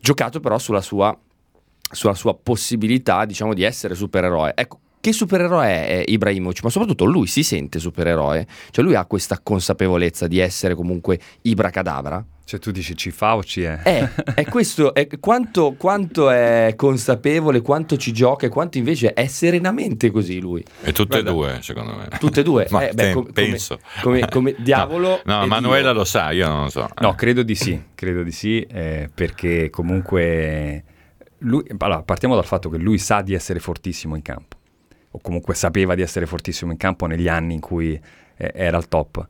[0.00, 1.16] giocato però sulla sua,
[1.92, 4.52] sulla sua possibilità diciamo di essere supereroe.
[4.54, 9.40] Ecco, che supereroe è Ibrahimovic, ma soprattutto lui si sente supereroe, cioè lui ha questa
[9.42, 12.22] consapevolezza di essere comunque Ibra Cadabra.
[12.50, 13.78] Cioè tu dici ci fa o ci è?
[13.78, 19.28] È, è questo, è quanto, quanto, è consapevole, quanto ci gioca e quanto invece è
[19.28, 20.64] serenamente così lui.
[20.82, 22.08] E tutte e due, secondo me.
[22.18, 22.66] Tutte e due?
[22.72, 23.78] Ma eh, beh, com- penso.
[24.02, 25.98] Come, come, come diavolo No, no Manuela Dio.
[26.00, 26.88] lo sa, io non lo so.
[26.98, 30.82] No, credo di sì, credo di sì, eh, perché comunque...
[31.42, 34.56] Lui, allora, partiamo dal fatto che lui sa di essere fortissimo in campo,
[35.12, 37.92] o comunque sapeva di essere fortissimo in campo negli anni in cui
[38.36, 39.24] eh, era al top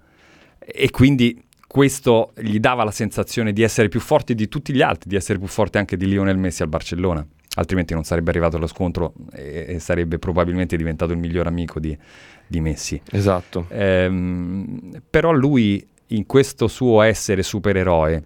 [0.72, 5.08] e quindi questo gli dava la sensazione di essere più forte di tutti gli altri,
[5.08, 8.66] di essere più forte anche di Lionel Messi al Barcellona, altrimenti non sarebbe arrivato allo
[8.66, 11.96] scontro e, e sarebbe probabilmente diventato il miglior amico di,
[12.44, 13.00] di Messi.
[13.12, 13.66] Esatto.
[13.68, 18.24] Ehm, però lui in questo suo essere supereroe,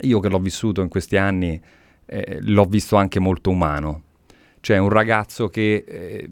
[0.00, 1.60] io che l'ho vissuto in questi anni,
[2.06, 4.04] eh, l'ho visto anche molto umano.
[4.60, 6.30] Cioè un ragazzo che, eh,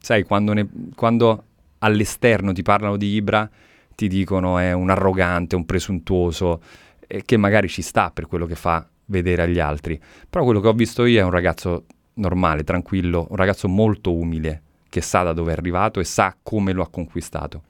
[0.00, 1.44] sai, quando, ne, quando
[1.80, 3.50] all'esterno ti parlano di Ibra,
[3.96, 6.62] ti dicono è un arrogante, un presuntuoso,
[7.08, 10.00] eh, che magari ci sta per quello che fa vedere agli altri.
[10.30, 14.62] Però quello che ho visto io è un ragazzo normale, tranquillo, un ragazzo molto umile,
[14.88, 17.62] che sa da dove è arrivato e sa come lo ha conquistato,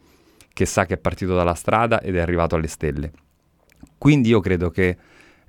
[0.53, 3.13] che sa che è partito dalla strada ed è arrivato alle stelle.
[3.97, 4.97] Quindi io credo che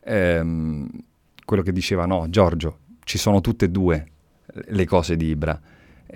[0.04, 0.88] ehm,
[1.44, 4.06] quello che diceva no, Giorgio, ci sono tutte e due
[4.70, 5.60] le cose di Ibra,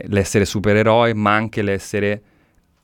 [0.05, 2.21] l'essere supereroe ma anche l'essere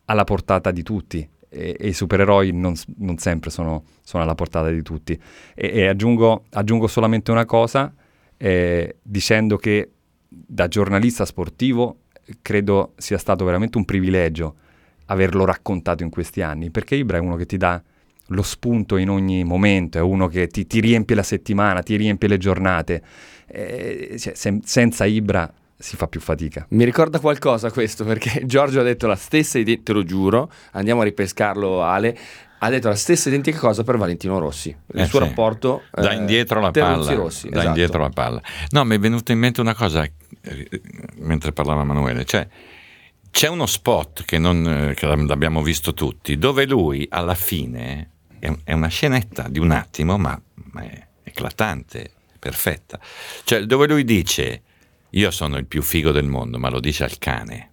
[0.06, 4.70] alla portata di tutti, e, e i supereroi non, non sempre sono, sono, alla portata
[4.70, 5.20] di tutti.
[5.56, 7.94] E, e aggiungo, aggiungo, solamente una cosa,
[8.38, 9.92] eh, dicendo che
[10.28, 12.02] da giornalista sportivo
[12.42, 14.56] credo sia stato veramente un privilegio
[15.06, 17.82] averlo raccontato in questi anni, perché Ibra è uno che ti dà
[18.32, 22.28] lo spunto in ogni momento, è uno che ti, ti riempie la settimana, ti riempie
[22.28, 23.02] le giornate.
[23.48, 26.66] Eh, cioè, se, senza Ibra si fa più fatica.
[26.70, 31.02] Mi ricorda qualcosa questo perché Giorgio ha detto la stessa identica, te lo giuro, andiamo
[31.02, 32.18] a ripescarlo Ale,
[32.60, 34.70] ha detto la stessa identica cosa per Valentino Rossi.
[34.70, 35.26] Il eh suo sì.
[35.26, 37.14] rapporto da eh, indietro la palla.
[37.14, 37.68] Rossi, da esatto.
[37.68, 38.42] indietro la palla.
[38.70, 40.70] No, mi è venuta in mente una cosa eh,
[41.18, 42.48] mentre parlava Emanuele, cioè
[43.30, 48.74] c'è uno spot che, non, eh, che l'abbiamo visto tutti, dove lui alla fine è,
[48.74, 50.40] una scenetta di un attimo, ma,
[50.72, 53.00] ma è eclatante, perfetta.
[53.44, 54.64] Cioè, dove lui dice
[55.18, 57.72] io sono il più figo del mondo, ma lo dice al cane.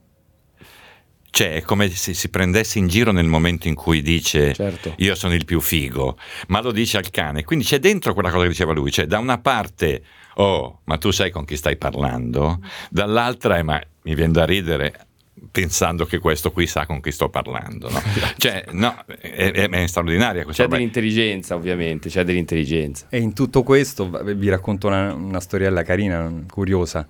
[1.31, 4.95] Cioè, è come se si prendesse in giro nel momento in cui dice certo.
[4.99, 6.17] io sono il più figo,
[6.49, 7.45] ma lo dice al cane.
[7.45, 10.03] Quindi c'è dentro quella cosa che diceva lui, cioè da una parte,
[10.37, 15.07] oh, ma tu sai con chi stai parlando, dall'altra è, ma mi viene da ridere,
[15.51, 17.91] pensando che questo qui sa con chi sto parlando.
[17.91, 18.01] No?
[18.37, 23.07] cioè, no, è, è, è straordinaria questa C'è dell'intelligenza, ovviamente, c'è dell'intelligenza.
[23.09, 27.07] E in tutto questo vi racconto una, una storiella carina, curiosa.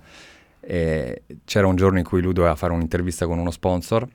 [0.59, 4.07] Eh, c'era un giorno in cui lui doveva fare un'intervista con uno sponsor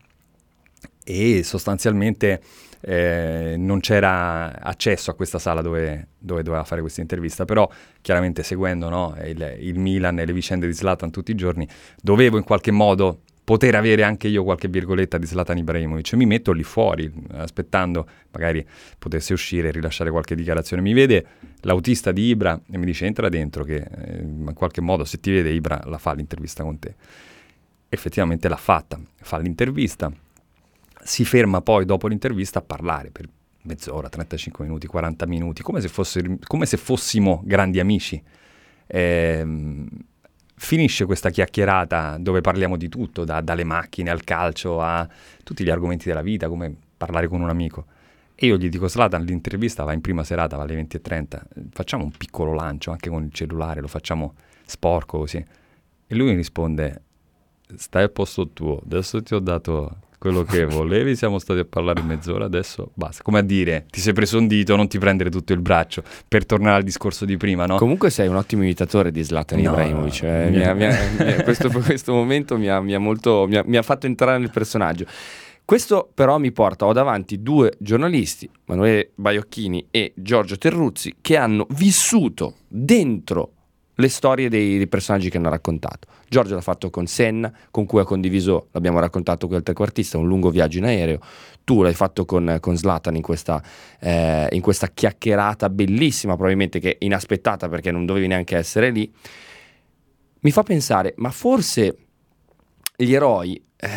[1.04, 2.40] e sostanzialmente
[2.80, 7.68] eh, non c'era accesso a questa sala dove, dove, doveva fare questa intervista, però
[8.00, 11.68] chiaramente seguendo no, il, il Milan e le vicende di Zlatan tutti i giorni,
[12.00, 16.12] dovevo in qualche modo poter avere anche io qualche virgoletta di Zlatan Ibrahimovic.
[16.12, 18.64] Mi metto lì fuori, aspettando magari
[18.96, 20.80] potesse uscire e rilasciare qualche dichiarazione.
[20.80, 21.26] Mi vede
[21.62, 25.32] l'autista di Ibra e mi dice entra dentro che eh, in qualche modo se ti
[25.32, 26.94] vede Ibra la fa l'intervista con te.
[27.88, 30.12] Effettivamente l'ha fatta, fa l'intervista,
[31.02, 33.28] si ferma poi dopo l'intervista a parlare per
[33.62, 38.22] mezz'ora, 35 minuti, 40 minuti, come se, fosse, come se fossimo grandi amici.
[38.86, 39.88] Ehm,
[40.62, 45.08] finisce questa chiacchierata dove parliamo di tutto, da, dalle macchine al calcio a
[45.42, 47.86] tutti gli argomenti della vita, come parlare con un amico.
[48.34, 52.10] E io gli dico, Slatan, l'intervista va in prima serata, va alle 20.30, facciamo un
[52.10, 54.34] piccolo lancio anche con il cellulare, lo facciamo
[54.66, 55.38] sporco così.
[56.06, 57.02] E lui mi risponde,
[57.76, 62.02] stai al posto tuo, adesso ti ho dato quello che volevi, siamo stati a parlare
[62.02, 63.22] mezz'ora, adesso basta.
[63.22, 66.44] Come a dire, ti sei preso un dito, non ti prendere tutto il braccio, per
[66.44, 67.76] tornare al discorso di prima, no?
[67.76, 70.50] Comunque sei un ottimo imitatore di Zlatan no, Ibrahimovic, eh.
[70.50, 74.50] mi ha, mi ha, questo, questo, momento mi ha, molto, mi ha fatto entrare nel
[74.50, 75.06] personaggio.
[75.64, 81.64] Questo però mi porta, ho davanti due giornalisti, Manuele Baiocchini e Giorgio Terruzzi, che hanno
[81.70, 83.52] vissuto dentro
[84.00, 86.08] le storie dei, dei, personaggi che hanno raccontato.
[86.28, 90.26] Giorgio l'ha fatto con Senna, con cui ha condiviso, l'abbiamo raccontato qui al trequartista, un
[90.26, 91.20] lungo viaggio in aereo.
[91.62, 93.62] Tu l'hai fatto con, con Zlatan in questa,
[94.00, 99.12] eh, in questa chiacchierata bellissima, probabilmente che inaspettata perché non dovevi neanche essere lì.
[100.40, 101.96] Mi fa pensare, ma forse
[102.96, 103.88] gli eroi eh,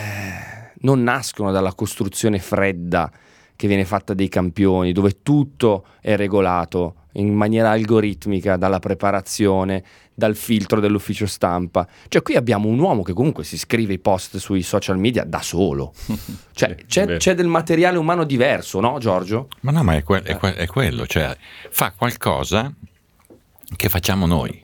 [0.80, 3.12] non nascono dalla costruzione fredda
[3.56, 10.36] che viene fatta dei campioni, dove tutto è regolato in maniera algoritmica dalla preparazione, dal
[10.36, 11.88] filtro dell'ufficio stampa.
[12.08, 15.42] Cioè qui abbiamo un uomo che comunque si scrive i post sui social media da
[15.42, 15.94] solo.
[16.54, 19.48] Cioè c'è, c'è del materiale umano diverso, no Giorgio?
[19.62, 21.36] Ma no, ma è, que- è, que- è quello, cioè
[21.70, 22.72] fa qualcosa
[23.76, 24.62] che facciamo noi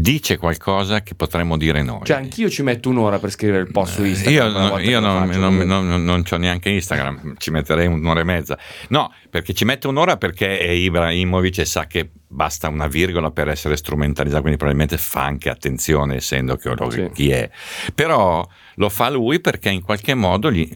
[0.00, 2.04] dice qualcosa che potremmo dire noi.
[2.04, 4.34] Cioè, anch'io ci metto un'ora per scrivere il post su Instagram.
[4.34, 8.58] Io, no, io non, non, non, non ho neanche Instagram, ci metterei un'ora e mezza.
[8.88, 13.48] No, perché ci mette un'ora perché è Ibrahimovic e sa che basta una virgola per
[13.48, 17.10] essere strumentalizzato, quindi probabilmente fa anche attenzione, essendo che sì.
[17.12, 17.50] chi è.
[17.94, 20.68] Però lo fa lui perché in qualche modo gli,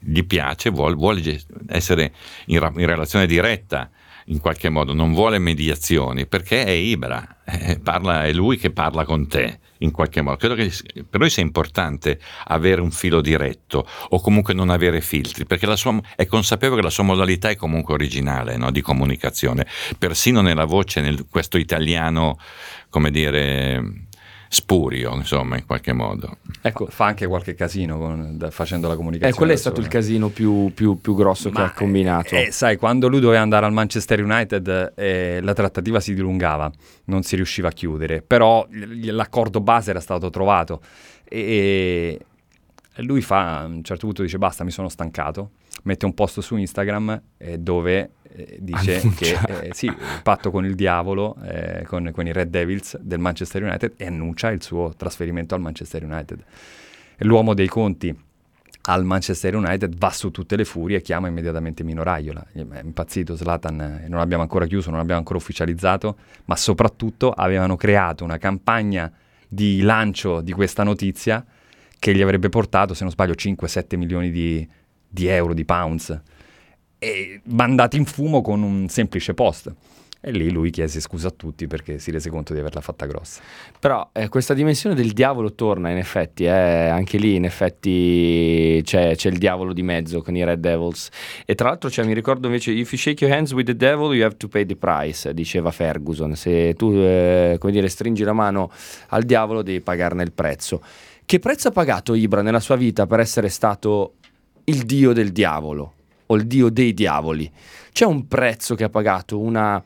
[0.00, 1.22] gli piace, vuole, vuole
[1.68, 2.12] essere
[2.46, 3.90] in, in, relazione diretta
[4.30, 9.04] in qualche modo, non vuole mediazioni perché è Ibra, eh, parla, è lui che parla
[9.04, 10.36] con te in qualche modo.
[10.36, 10.72] Credo che
[11.08, 15.98] per lui sia importante avere un filo diretto o comunque non avere filtri, perché sua,
[16.16, 19.66] è consapevole che la sua modalità è comunque originale no, di comunicazione,
[19.98, 22.38] persino nella voce, nel, questo italiano,
[22.88, 24.08] come dire
[24.52, 26.38] spurio, insomma, in qualche modo.
[26.60, 29.32] Ecco, fa anche qualche casino con, da, facendo la comunicazione.
[29.32, 32.34] Eh, quello è stato il casino più, più, più grosso Ma, che ha combinato.
[32.34, 36.68] Eh, sai, quando lui doveva andare al Manchester United, eh, la trattativa si dilungava,
[37.04, 40.80] non si riusciva a chiudere, però l'accordo base era stato trovato.
[41.28, 42.18] E,
[42.92, 45.50] e lui fa, a un certo punto dice basta, mi sono stancato,
[45.84, 48.19] mette un post su Instagram eh, dove eh,
[48.58, 49.44] dice annuncia.
[49.44, 53.62] che eh, sì, patto con il diavolo, eh, con, con, i Red Devils del Manchester
[53.62, 56.44] United e annuncia il suo trasferimento al Manchester United.
[57.18, 58.16] L'uomo dei conti
[58.82, 62.46] al Manchester United va su tutte le furie e chiama immediatamente Mino Raiola.
[62.52, 66.16] È impazzito Zlatan, eh, non abbiamo ancora chiuso, non abbiamo ancora ufficializzato,
[66.46, 69.12] ma soprattutto avevano creato una campagna
[69.46, 71.44] di lancio di questa notizia
[71.98, 74.66] che gli avrebbe portato, se non sbaglio, 5-7 milioni di,
[75.06, 76.20] di euro, di pounds
[77.00, 79.74] e mandati in fumo con un semplice post.
[80.22, 83.40] E lì lui chiese scusa a tutti perché si rese conto di averla fatta grossa.
[83.78, 89.16] Però eh, questa dimensione del diavolo torna in effetti, eh, anche lì in effetti c'è,
[89.16, 91.08] c'è, il diavolo di mezzo con i Red Devils.
[91.46, 94.14] E tra l'altro cioè, mi ricordo invece, if you shake your hands with the devil
[94.14, 96.36] you have to pay the price, diceva Ferguson.
[96.36, 98.70] Se tu, eh, come dire, stringi la mano
[99.08, 100.82] al diavolo devi pagarne il prezzo.
[101.24, 104.16] Che prezzo ha pagato Ibra nella sua vita per essere stato
[104.64, 105.94] il dio del diavolo?
[106.30, 107.50] O il dio dei diavoli.
[107.92, 109.82] C'è un prezzo che ha pagato, una,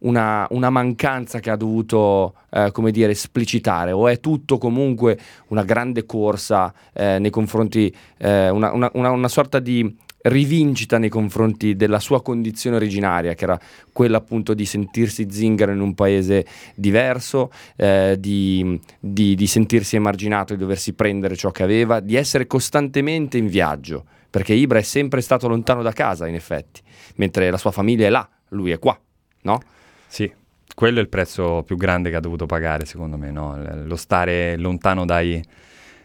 [0.00, 5.18] una, una mancanza che ha dovuto, eh, come dire, esplicitare, o è tutto comunque
[5.48, 11.76] una grande corsa eh, nei confronti, eh, una, una, una sorta di rivincita nei confronti
[11.76, 13.60] della sua condizione originaria, che era
[13.92, 20.54] quella appunto di sentirsi zingaro in un paese diverso, eh, di, di, di sentirsi emarginato,
[20.54, 25.20] di doversi prendere ciò che aveva, di essere costantemente in viaggio perché Ibra è sempre
[25.20, 26.80] stato lontano da casa, in effetti,
[27.18, 29.00] mentre la sua famiglia è là, lui è qua,
[29.42, 29.60] no?
[30.08, 30.28] Sì,
[30.74, 33.56] quello è il prezzo più grande che ha dovuto pagare, secondo me, no?
[33.84, 35.40] lo stare lontano dai,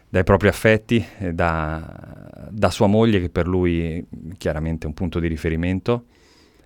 [0.08, 4.06] dai propri affetti, da, da, sua moglie, che per lui
[4.38, 6.04] chiaramente è un punto di riferimento,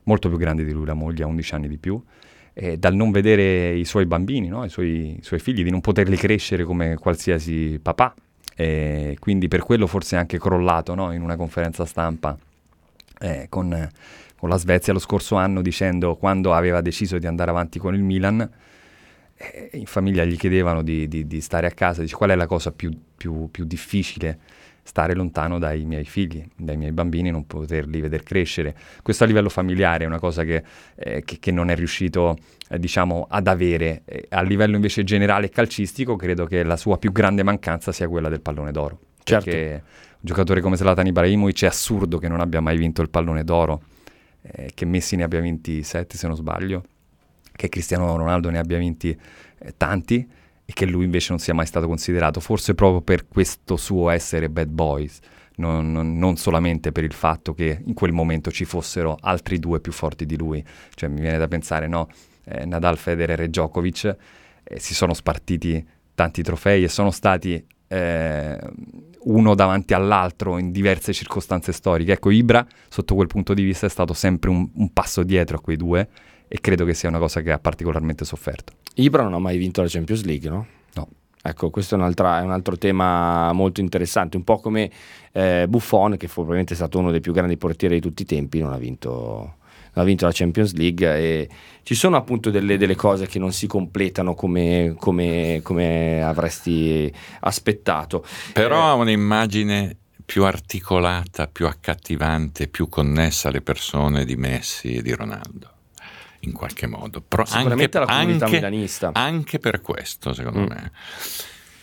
[0.03, 1.99] molto più grande di lui, la moglie ha 11 anni di più,
[2.53, 4.67] e dal non vedere i suoi bambini, no?
[4.67, 8.15] I, suoi, i suoi figli, di non poterli crescere come qualsiasi papà,
[8.57, 11.13] e quindi per quello forse è anche crollato no?
[11.13, 12.37] in una conferenza stampa
[13.19, 13.89] eh, con,
[14.37, 18.03] con, la Svezia lo scorso anno dicendo quando aveva deciso di andare avanti con il
[18.03, 18.49] Milan
[19.37, 22.47] eh, in famiglia gli chiedevano di, di, di, stare a casa, dice qual è la
[22.47, 24.39] cosa più, più, più difficile
[24.85, 28.77] stare lontano dai miei figli, dai miei bambini, non poterli vedere crescere.
[29.03, 30.63] Questo a livello familiare è una cosa che,
[30.95, 32.37] eh, che, che non è riuscito
[32.69, 34.03] eh, diciamo, ad avere.
[34.05, 38.29] Eh, a livello invece generale calcistico credo che la sua più grande mancanza sia quella
[38.29, 39.01] del pallone d'oro.
[39.23, 39.45] Certo.
[39.47, 43.43] Perché un giocatore come Zlatan Ibrahimovic è assurdo che non abbia mai vinto il pallone
[43.43, 43.83] d'oro,
[44.43, 46.85] eh, che Messi ne abbia vinti sette se non sbaglio,
[47.57, 49.19] che Cristiano Ronaldo ne abbia vinti
[49.59, 50.29] eh, tanti
[50.67, 54.49] e che lui invece non sia mai stato considerato, forse proprio per questo suo essere
[54.49, 55.21] bad boys,
[55.57, 59.93] non, non, solamente per il fatto che in quel momento ci fossero altri due più
[59.93, 62.09] forti di lui, cioè mi viene da pensare, no,
[62.45, 64.17] eh, Nadal, Federer e Djokovic
[64.65, 68.59] eh, si sono spartiti tanti trofei e sono stati eh,
[69.25, 72.13] uno davanti all'altro in diverse circostanze storiche.
[72.13, 75.61] Ecco, Ibra sotto quel punto di vista è stato sempre un, un passo dietro a
[75.61, 76.09] quei due
[76.55, 78.75] e credo che sia una cosa che ha particolarmente sofferto.
[78.95, 80.67] Ibra non ha mai vinto la Champions League, no?
[80.95, 81.09] No.
[81.43, 84.89] Ecco, questo è un, è un, altro tema molto interessante, un po' come
[85.33, 88.61] eh, Buffon, che fu probabilmente stato uno dei più grandi portieri di tutti i tempi,
[88.61, 91.49] non ha vinto, non ha vinto la Champions League e
[91.83, 98.25] ci sono appunto delle, delle cose che non si completano come, come, come avresti aspettato.
[98.53, 105.03] Però eh, ha un'immagine più articolata, più accattivante, più connessa alle persone di Messi e
[105.03, 105.73] di Ronaldo
[106.45, 107.21] in qualche modo.
[107.21, 109.11] Però Sicuramente anche, la comunità anche, milanista.
[109.13, 110.67] Anche per questo, secondo mm.
[110.67, 110.93] me.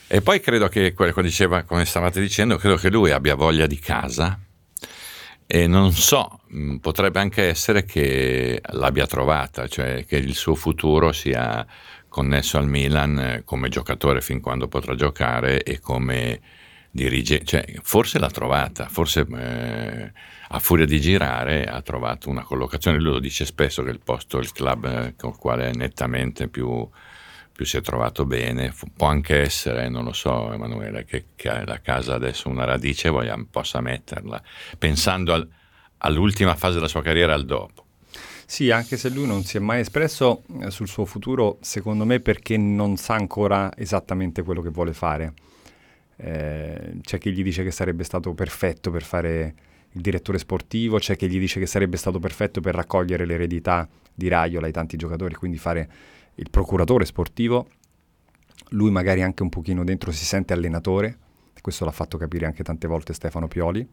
[0.08, 3.80] E poi credo che, come diceva, come stavate dicendo, credo che lui abbia voglia di
[3.80, 4.40] casa
[5.54, 11.12] e non so, mm, potrebbe anche essere che l'abbia trovata, cioè che il suo futuro
[11.12, 11.66] sia
[12.08, 16.40] connesso al Milan eh, come giocatore fin quando potrà giocare e come
[16.92, 20.12] dirigente, cioè forse l'ha trovata, forse eh,
[20.50, 24.38] a furia di girare ha trovato una collocazione, lui lo dice spesso che il posto,
[24.38, 26.88] il club eh, con il quale è nettamente più,
[27.52, 28.74] più si è trovato bene.
[28.96, 33.42] Può anche essere, non lo so, Emanuele, che, che la casa adesso una radice voglia,
[33.50, 34.42] possa metterla,
[34.78, 35.48] pensando al,
[36.00, 37.86] all'ultima fase della sua carriera, al dopo.
[38.46, 42.20] Sì, anche se lui non si è mai espresso eh, sul suo futuro, secondo me
[42.20, 45.34] perché non sa ancora esattamente quello che vuole fare.
[46.24, 49.56] Eh, c'è chi gli dice che sarebbe stato perfetto per fare
[49.94, 54.28] il direttore sportivo, c'è chi gli dice che sarebbe stato perfetto per raccogliere l'eredità di
[54.28, 55.90] Raiola ai tanti giocatori, quindi fare
[56.36, 57.68] il procuratore sportivo.
[58.70, 61.18] Lui magari anche un pochino dentro si sente allenatore,
[61.60, 63.88] questo l'ha fatto capire anche tante volte Stefano Pioli.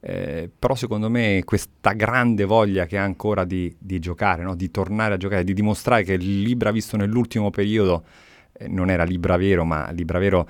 [0.00, 4.54] Eh, però secondo me questa grande voglia che ha ancora di, di giocare, no?
[4.54, 8.04] di tornare a giocare, di dimostrare che il Libra visto nell'ultimo periodo
[8.52, 10.46] eh, non era Libra vero, ma Libra vero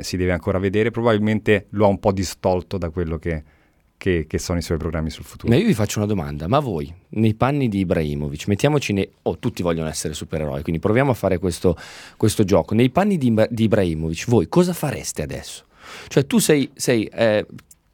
[0.00, 3.42] si deve ancora vedere, probabilmente lo ha un po' distolto da quello che,
[3.96, 5.52] che, che, sono i suoi programmi sul futuro.
[5.52, 9.10] Ma io vi faccio una domanda, ma voi, nei panni di Ibrahimovic, mettiamoci nei...
[9.22, 11.76] Oh, tutti vogliono essere supereroi, quindi proviamo a fare questo,
[12.16, 12.74] questo gioco.
[12.74, 15.64] Nei panni di, di, Ibrahimovic, voi cosa fareste adesso?
[16.08, 17.46] Cioè tu sei, sei eh,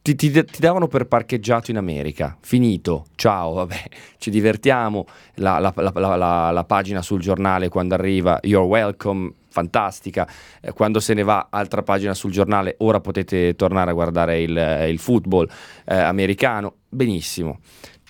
[0.05, 3.83] ti, ti, ti, davano per parcheggiato in America, finito, ciao, vabbè,
[4.19, 10.29] ci divertiamo, la, la, la, la pagina sul giornale quando arriva, you're welcome, fantastica,
[10.61, 14.57] eh, quando se ne va, altra pagina sul giornale, ora potete tornare a guardare il,
[14.57, 15.49] eh, il football
[15.85, 17.61] eh, americano, benissimo.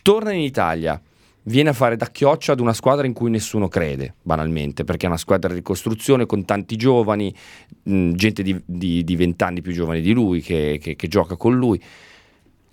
[0.00, 1.00] Torna in Italia,
[1.42, 5.08] viene a fare da chioccia ad una squadra in cui nessuno crede, banalmente, perché è
[5.08, 7.34] una squadra di ricostruzione con tanti giovani,
[7.82, 11.80] mh, gente di vent'anni più giovani di lui che, che, che, gioca con lui.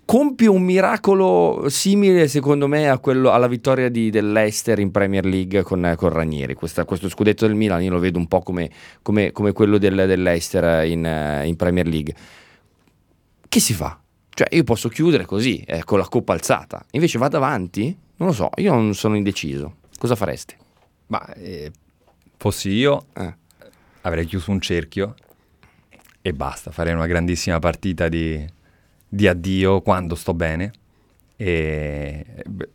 [0.04, 5.62] Compie un miracolo simile, secondo me, a quello, alla vittoria di, dell'Ester in Premier League
[5.62, 6.54] con, con Ranieri.
[6.54, 10.04] Questa, questo scudetto del Milan io lo vedo un po' come, come, come quello del,
[10.06, 12.14] dell'Ester in, in Premier League.
[13.48, 13.98] Che si fa?
[14.34, 16.84] Cioè, io posso chiudere così, eh, con la coppa alzata.
[16.92, 17.96] Invece vado avanti?
[18.16, 19.76] Non lo so, io non sono indeciso.
[19.98, 20.56] Cosa faresti?
[21.08, 21.70] Ma eh,
[22.36, 23.34] fossi io, eh.
[24.02, 25.14] avrei chiuso un cerchio
[26.22, 26.70] e basta.
[26.70, 28.42] Farei una grandissima partita di,
[29.12, 30.70] di addio quando sto bene.
[31.36, 32.24] E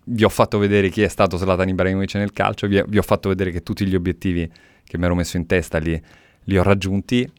[0.04, 3.30] vi ho fatto vedere chi è stato Zlatan Ibrahimovic nel calcio, vi, vi ho fatto
[3.30, 4.50] vedere che tutti gli obiettivi
[4.84, 6.00] che mi ero messo in testa li,
[6.44, 7.30] li ho raggiunti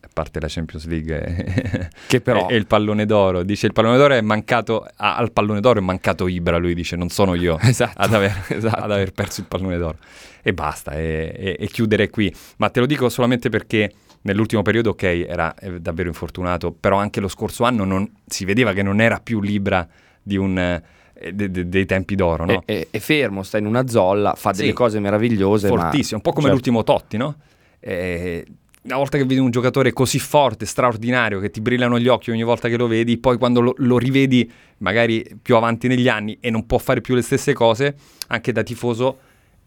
[0.00, 2.46] a parte la Champions League che però...
[2.46, 6.28] è, il pallone d'oro dice il pallone d'oro è mancato al pallone d'oro è mancato
[6.28, 8.82] Ibra lui dice non sono io esatto, ad, aver, esatto.
[8.82, 9.98] ad, aver, perso il pallone d'oro
[10.42, 13.92] e basta e, e, e, chiudere qui ma te lo dico solamente perché
[14.26, 18.82] nell'ultimo periodo ok era davvero infortunato però anche lo scorso anno non, si vedeva che
[18.82, 19.86] non era più Libra
[20.22, 22.62] di un eh, de, de, dei tempi d'oro no?
[22.64, 26.28] è, è, fermo sta in una zolla fa sì, delle cose meravigliose fortissimo ma...
[26.28, 26.52] un po' come certo.
[26.52, 27.36] l'ultimo Totti no?
[27.80, 28.44] Eh,
[28.82, 32.44] una volta che vedi un giocatore così forte, straordinario, che ti brillano gli occhi ogni
[32.44, 34.48] volta che lo vedi, poi quando lo, lo, rivedi
[34.78, 37.96] magari più avanti negli anni e non può fare più le stesse cose,
[38.28, 39.18] anche da tifoso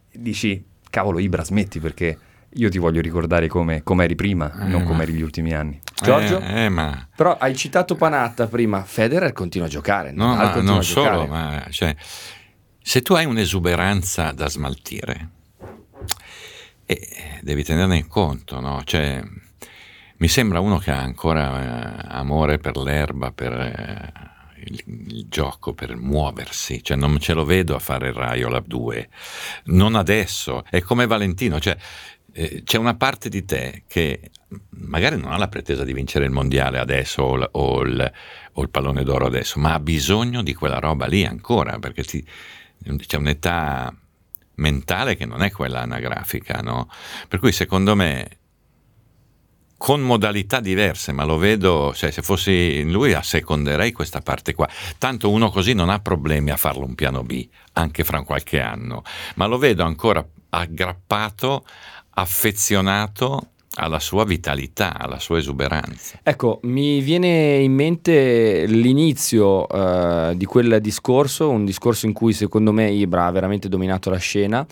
[0.10, 2.18] dici, cavolo Ibra smetti perché
[2.54, 5.80] io ti voglio ricordare come eri prima, eh, non come eri gli ultimi anni.
[6.02, 6.40] Giorgio?
[6.40, 7.08] Eh, eh, ma...
[7.16, 10.12] Però hai citato Panatta prima, Federer continua a giocare.
[10.12, 11.96] No, ma non solo, ma cioè,
[12.82, 15.30] se tu hai un'esuberanza da smaltire,
[16.86, 18.82] e devi tenerne conto, no?
[18.84, 19.22] Cioè,
[20.18, 24.14] mi sembra uno che ha ancora eh, amore per l'erba, per eh,
[24.66, 29.10] il, il, gioco, per muoversi, cioè non ce lo vedo a fare il Raiola 2,
[29.66, 31.78] non adesso, è come Valentino, cioè
[32.34, 34.32] eh, c'è una parte di te che
[34.70, 38.12] magari non ha la pretesa di vincere il mondiale adesso o, l, o, il,
[38.54, 42.26] o il, pallone d'oro adesso, ma ha bisogno di quella roba lì ancora, perché ti,
[43.06, 43.94] c'è un'età
[44.56, 46.90] mentale che non è quella anagrafica, no?
[47.28, 48.38] Per cui secondo me
[49.78, 54.68] con modalità diverse, ma lo vedo, cioè se fossi lui asseconderei questa parte qua.
[54.98, 59.04] Tanto uno così non ha problemi a farlo un piano B, anche fra qualche anno,
[59.36, 61.66] ma lo vedo ancora aggrappato,
[62.12, 66.20] affezionato alla sua vitalità, alla sua esuberanza.
[66.24, 72.72] Ecco, mi viene in mente l'inizio uh, di quel discorso, un discorso in cui secondo
[72.72, 74.66] me Ibra ha veramente dominato la scena,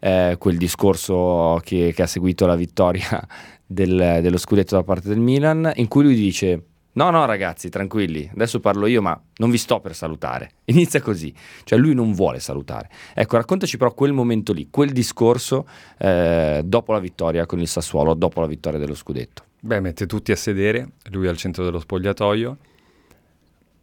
[0.00, 3.26] eh, quel discorso che, che, ha seguito la vittoria
[3.66, 6.62] del, dello scudetto da parte del Milan, in cui lui dice
[6.96, 10.50] No, no, ragazzi, tranquilli, adesso parlo io, ma non vi sto per salutare.
[10.66, 11.34] Inizia così,
[11.64, 12.88] cioè lui non vuole salutare.
[13.14, 15.66] Ecco, raccontaci però quel momento lì, quel discorso
[15.98, 19.42] eh, dopo la vittoria con il Sassuolo, dopo la vittoria dello scudetto.
[19.58, 22.58] Beh, mette tutti a sedere, lui al centro dello spogliatoio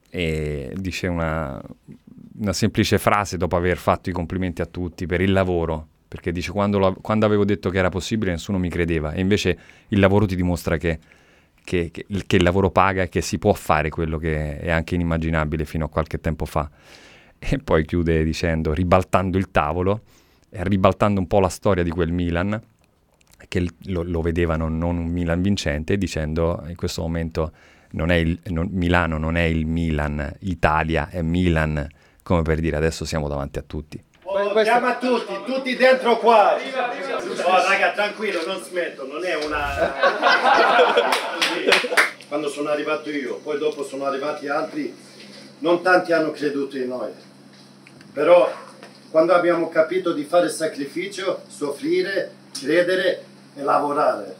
[0.09, 1.61] e dice una,
[2.39, 6.51] una semplice frase dopo aver fatto i complimenti a tutti per il lavoro, perché dice
[6.51, 9.57] quando, lo, quando avevo detto che era possibile nessuno mi credeva e invece
[9.89, 10.99] il lavoro ti dimostra che
[11.63, 14.95] che, che, che, il lavoro paga e che si può fare quello che è anche
[14.95, 16.69] inimmaginabile fino a qualche tempo fa.
[17.43, 20.01] E poi chiude dicendo, ribaltando il tavolo,
[20.51, 22.61] e ribaltando un po' la storia di quel Milan,
[23.47, 27.51] che lo, lo, vedevano non un Milan vincente, dicendo in questo momento
[27.93, 31.87] non il, non, Milano non è il Milan, Italia è Milan,
[32.21, 34.01] come per dire adesso siamo davanti a tutti.
[34.43, 36.55] Oh, chiama tutti, tutti dentro qua.
[36.55, 39.93] Oh, raga, tranquillo, non smetto, non è una...
[42.27, 44.95] Quando sono arrivato io, poi dopo sono arrivati altri,
[45.59, 47.11] non tanti hanno creduto in noi.
[48.13, 48.51] Però
[49.11, 53.23] quando abbiamo capito di fare sacrificio, soffrire, credere
[53.55, 54.35] e lavorare.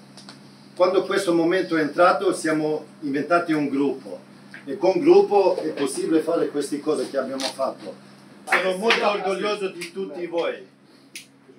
[0.75, 4.19] Quando questo momento è entrato siamo diventati un gruppo
[4.65, 8.09] e con gruppo è possibile fare queste cose che abbiamo fatto.
[8.51, 10.67] Sono molto orgoglioso di tutti voi.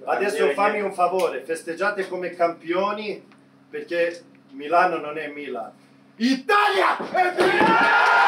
[0.04, 3.22] Adesso fammi un favore, festeggiate come campioni
[3.70, 5.70] perché Milano non è Milan.
[6.16, 8.20] Italia è Milano!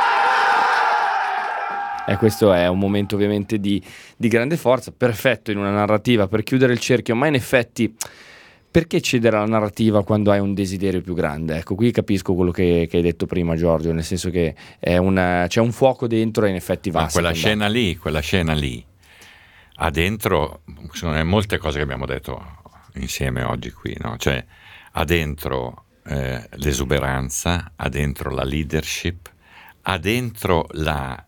[2.07, 3.83] E questo è un momento ovviamente di,
[4.17, 7.95] di grande forza, perfetto in una narrativa per chiudere il cerchio, ma in effetti
[8.75, 11.59] perché cedere alla narrativa quando hai un desiderio più grande?
[11.59, 15.61] Ecco, qui capisco quello che, che hai detto prima, Giorgio, nel senso che una, c'è
[15.61, 17.03] un fuoco dentro e in effetti va.
[17.03, 18.85] Ma quella scena lì, quella scena lì,
[19.77, 22.63] ha dentro, sono molte cose che abbiamo detto
[22.95, 24.17] insieme oggi qui, no?
[24.17, 24.45] Cioè,
[24.91, 29.31] ha dentro eh, l'esuberanza, ha dentro la leadership,
[29.83, 31.25] ha dentro la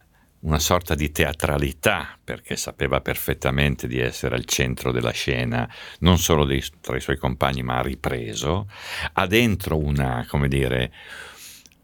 [0.47, 5.68] una sorta di teatralità, perché sapeva perfettamente di essere al centro della scena,
[6.01, 8.68] non solo dei, tra i suoi compagni, ma ha ripreso,
[9.12, 10.92] ha dentro una, come dire,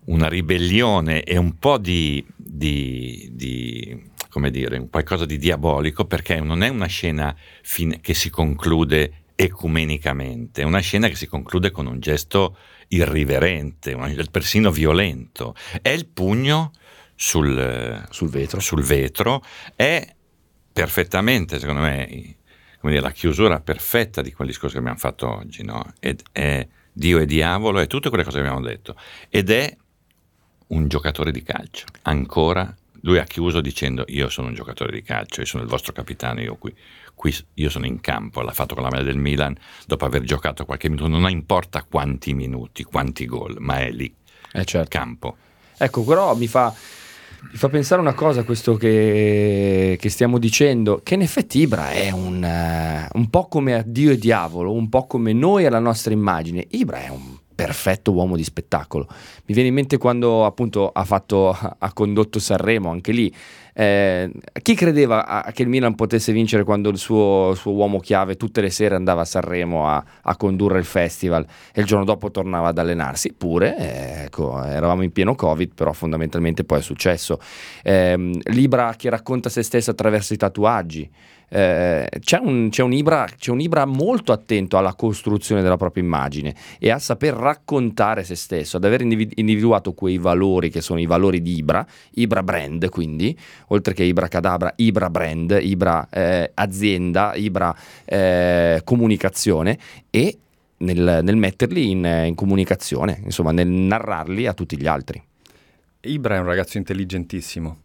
[0.05, 6.63] una ribellione e un po' di, di, di come dire, qualcosa di diabolico, perché non
[6.63, 11.87] è una scena fin- che si conclude ecumenicamente, è una scena che si conclude con
[11.87, 12.57] un gesto
[12.89, 13.97] irriverente,
[14.31, 15.57] persino violento.
[15.81, 16.71] È il pugno
[17.23, 18.59] sul, sul, vetro.
[18.59, 19.45] sul vetro
[19.77, 20.05] è
[20.73, 22.37] perfettamente, secondo me,
[22.81, 25.93] dire, la chiusura perfetta di quel discorso che abbiamo fatto oggi, no?
[26.01, 28.97] Ed è Dio e diavolo e tutte quelle cose che abbiamo detto.
[29.29, 29.75] Ed è
[30.69, 31.85] un giocatore di calcio.
[32.03, 35.93] Ancora, lui ha chiuso dicendo io sono un giocatore di calcio, io sono il vostro
[35.93, 36.75] capitano, io qui,
[37.15, 39.57] qui io sono in campo, l'ha fatto con la maglia del Milan
[39.87, 44.13] dopo aver giocato qualche minuto, non importa quanti minuti, quanti gol, ma è lì,
[44.55, 44.99] eh certo.
[44.99, 45.37] campo.
[45.79, 46.75] Ecco, però mi fa
[47.51, 52.11] mi fa pensare una cosa questo che, che, stiamo dicendo, che in effetti Ibra è
[52.11, 56.67] un, uh, un po' come Dio e diavolo, un po' come noi alla nostra immagine.
[56.71, 59.07] Ibra è un perfetto uomo di spettacolo.
[59.45, 63.33] Mi viene in mente quando appunto ha, fatto, ha condotto Sanremo, anche lì.
[63.75, 68.37] Eh, chi credeva a, che il Milan potesse vincere quando il suo, suo, uomo chiave
[68.37, 72.31] tutte le sere andava a Sanremo a, a, condurre il festival e il giorno dopo
[72.31, 73.33] tornava ad allenarsi?
[73.33, 77.39] Pure, eh, ecco, eravamo in pieno Covid, però fondamentalmente poi è successo.
[77.83, 81.11] Eh, Libra che racconta se stesso attraverso i tatuaggi
[81.55, 86.03] eh, c'è, un, c'è, un Ibra, c'è, un, Ibra, molto attento alla costruzione della propria
[86.03, 91.05] immagine e a saper raccontare se stesso, ad aver individuato quei valori che sono i
[91.05, 93.39] valori di Ibra, Ibra brand quindi,
[93.69, 97.77] oltre che Ibra Cadabra, Ibra brand, Ibra eh, azienda, Ibra
[98.07, 99.79] eh, comunicazione
[100.09, 100.39] e
[100.79, 105.23] nel, nel metterli in, in comunicazione, insomma nel narrarli a tutti gli altri.
[106.01, 107.79] Ibra è un ragazzo intelligentissimo,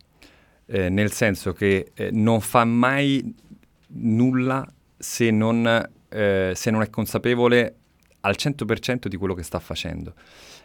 [0.68, 3.36] eh, nel senso che eh, non fa mai
[3.88, 4.67] nulla
[4.97, 7.75] se non, eh, se non è consapevole
[8.21, 10.13] al 100% di quello che sta facendo.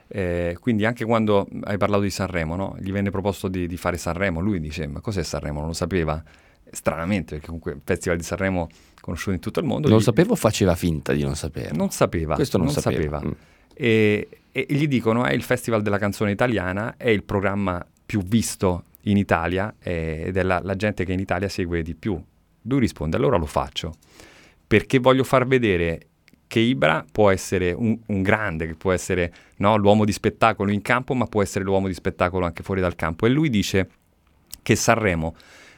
[0.09, 2.77] Eh, quindi anche quando hai parlato di Sanremo, no?
[2.79, 5.61] gli venne proposto di, di, fare Sanremo, lui dice ma cos'è Sanremo?
[5.61, 6.23] Non lo sapeva?
[6.71, 8.69] Stranamente, perché comunque il Festival di Sanremo
[9.01, 9.89] conosciuto in tutto il mondo.
[9.89, 10.01] Non gli...
[10.01, 11.75] lo sapevo, faceva finta di non sapere.
[11.75, 12.35] Non sapeva.
[12.35, 13.19] Questo non, non sapeva.
[13.19, 13.23] sapeva.
[13.25, 13.51] Mm.
[13.75, 18.85] E, e, gli dicono è il Festival della canzone italiana, è il programma più visto
[19.03, 22.23] in Italia eh, ed è la, la gente che in Italia segue di più
[22.63, 23.95] lui risponde, allora lo faccio,
[24.67, 26.09] perché voglio far vedere
[26.47, 30.83] che Ibra può essere un, un grande, che può essere no, l'uomo di spettacolo in
[30.83, 33.25] campo, ma può essere l'uomo di spettacolo anche fuori dal campo.
[33.25, 33.89] E lui dice
[34.61, 35.35] che Sanremo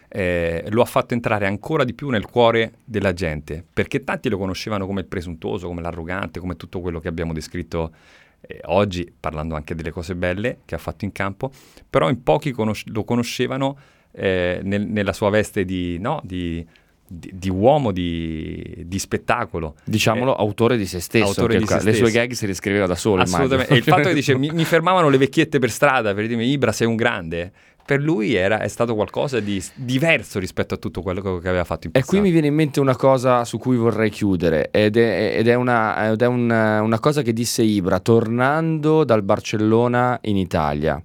[0.08, 4.36] eh, lo ha fatto entrare ancora di più nel cuore della gente, perché tanti lo
[4.36, 7.92] conoscevano come il presuntuoso, come l'arrogante, come tutto quello che abbiamo descritto
[8.40, 11.50] eh, oggi, parlando anche delle cose belle che ha fatto in campo,
[11.88, 13.76] però in pochi conos- lo conoscevano
[14.14, 16.64] eh, nel, nella sua veste di, no, di,
[17.06, 19.74] di, di uomo di, di, spettacolo.
[19.84, 21.46] Diciamolo, eh, autore di se stesso.
[21.46, 22.04] Di se le stesso.
[22.04, 23.22] sue gag si riscriveva da solo.
[23.22, 23.72] Assolutamente.
[23.72, 26.72] E il fatto che dice mi, mi, fermavano le vecchiette per strada per dirmi Ibra
[26.72, 27.52] sei un grande.
[27.84, 31.86] Per lui era, è stato qualcosa di diverso rispetto a tutto quello che aveva fatto
[31.86, 32.12] in passato.
[32.12, 35.48] E qui mi viene in mente una cosa su cui vorrei chiudere, ed è, ed
[35.48, 40.98] è, una, ed è una, una cosa che disse Ibra tornando dal Barcellona in Italia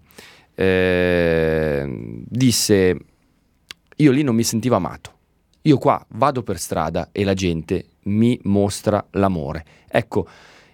[0.59, 1.85] eh,
[2.27, 2.97] disse,
[3.95, 5.13] io lì non mi sentivo amato,
[5.61, 9.63] io qua vado per strada e la gente mi mostra l'amore.
[9.87, 10.27] Ecco,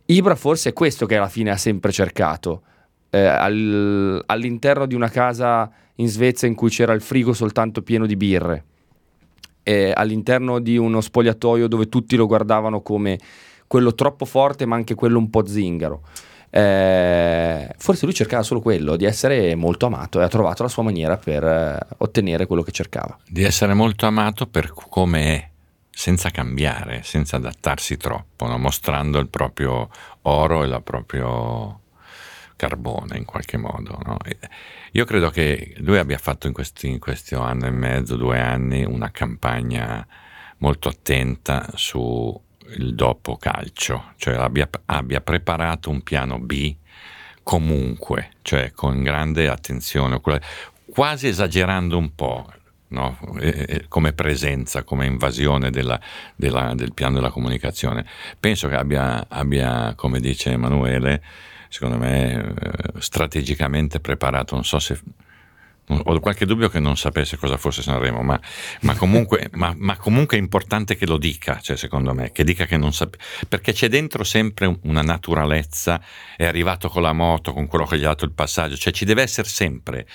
[0.05, 2.63] Ibra forse è questo che alla fine ha sempre cercato.
[3.11, 8.07] Eh, al- all'interno di una casa in Svezia in cui c'era il frigo soltanto pieno
[8.07, 8.63] di birre,
[9.61, 13.19] eh, all'interno di uno spogliatoio dove tutti lo guardavano come
[13.67, 16.01] quello troppo forte ma anche quello un po' zingaro.
[16.49, 20.83] Eh, forse lui cercava solo quello, di essere molto amato e ha trovato la sua
[20.83, 23.17] maniera per eh, ottenere quello che cercava.
[23.27, 25.49] Di essere molto amato per come è,
[25.89, 28.57] senza cambiare, senza adattarsi troppo, no?
[28.57, 29.89] mostrando il proprio
[30.23, 31.79] oro e il proprio
[32.55, 33.97] carbone in qualche modo.
[34.03, 34.17] No?
[34.91, 38.83] Io credo che lui abbia fatto in, questi, in questo anno e mezzo, due anni,
[38.83, 40.05] una campagna
[40.57, 42.41] molto attenta su
[42.75, 46.75] il dopo calcio, cioè abbia, abbia preparato un piano B
[47.43, 50.19] comunque, cioè con grande attenzione,
[50.91, 52.51] quasi esagerando un po'.
[52.87, 53.17] No?
[53.89, 55.99] come presenza, come invasione della,
[56.35, 58.05] della, del piano della comunicazione.
[58.39, 61.21] Penso che abbia, abbia come dice Emanuele,
[61.67, 65.01] secondo me eh, strategicamente preparato, non so se
[65.87, 68.39] ho qualche dubbio che non sapesse cosa fosse Sanremo, ma,
[68.81, 72.65] ma, comunque, ma, ma, comunque, è importante che lo dica, cioè, secondo me, che dica
[72.65, 73.07] che non sa,
[73.47, 76.01] perché c'è dentro sempre una naturalezza,
[76.35, 79.05] è arrivato con la moto, con quello che gli ha dato il passaggio, cioè ci
[79.05, 80.07] deve essere sempre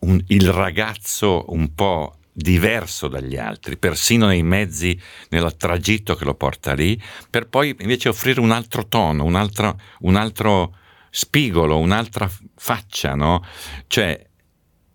[0.00, 4.98] un, il ragazzo un po' diverso dagli altri, persino nei mezzi,
[5.28, 9.78] nel tragitto che lo porta lì, per poi invece offrire un altro tono, un altro,
[10.00, 10.76] un altro
[11.10, 13.44] spigolo, un'altra faccia, no?
[13.86, 14.30] Cioè,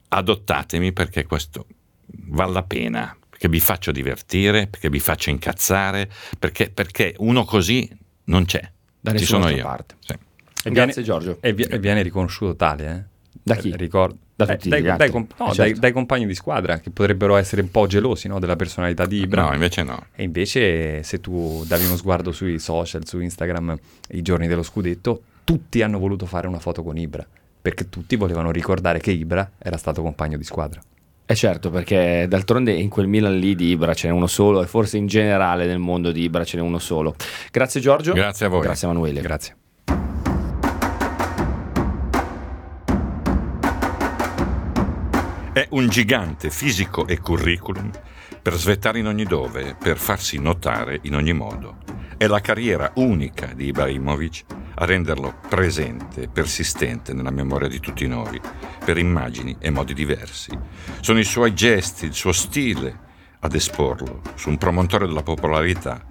[0.09, 1.65] adottatemi perché questo
[2.27, 7.89] vale la pena, perché vi faccio divertire, perché vi faccio incazzare, perché, perché uno così
[8.25, 8.69] non c'è.
[8.99, 9.63] Da Ci sono io.
[9.63, 9.95] parte.
[9.99, 10.15] Sì.
[10.63, 11.37] E Grazie Giorgio.
[11.39, 13.15] E, viene riconosciuto tale, eh?
[13.43, 13.69] Da chi?
[13.69, 14.17] Eh, ricordo.
[14.35, 15.71] Da tutti dai, dai, dai, comp- no, eh, certo.
[15.71, 19.21] dai, dai, compagni di squadra che potrebbero essere un po' gelosi no, della personalità di
[19.21, 19.43] Ibra.
[19.47, 20.07] No, invece no.
[20.13, 23.75] E invece se tu davi uno sguardo sui social, su Instagram,
[24.09, 27.25] i giorni dello scudetto, tutti hanno voluto fare una foto con Ibra
[27.67, 30.79] perché tutti volevano ricordare che Ibra era stato compagno di squadra.
[31.25, 34.67] Eh certo, perché d'altronde in quel Milan lì di Ibra ce n'è uno solo e
[34.67, 37.15] forse in generale nel mondo di Ibra ce n'è uno solo.
[37.51, 38.13] Grazie Giorgio.
[38.13, 38.61] Grazie a voi.
[38.61, 39.19] Grazie Emanuele.
[39.19, 39.55] Grazie.
[45.51, 47.91] È un gigante fisico e curriculum
[48.41, 51.96] per svettare in ogni dove, per farsi notare in ogni modo.
[52.19, 58.41] È la carriera unica di Ibrahimovic a renderlo presente, persistente nella memoria di tutti noi,
[58.83, 60.49] per immagini e modi diversi.
[60.99, 63.05] Sono i suoi gesti, il suo stile
[63.41, 66.07] ad esporlo su un promontorio della popolarità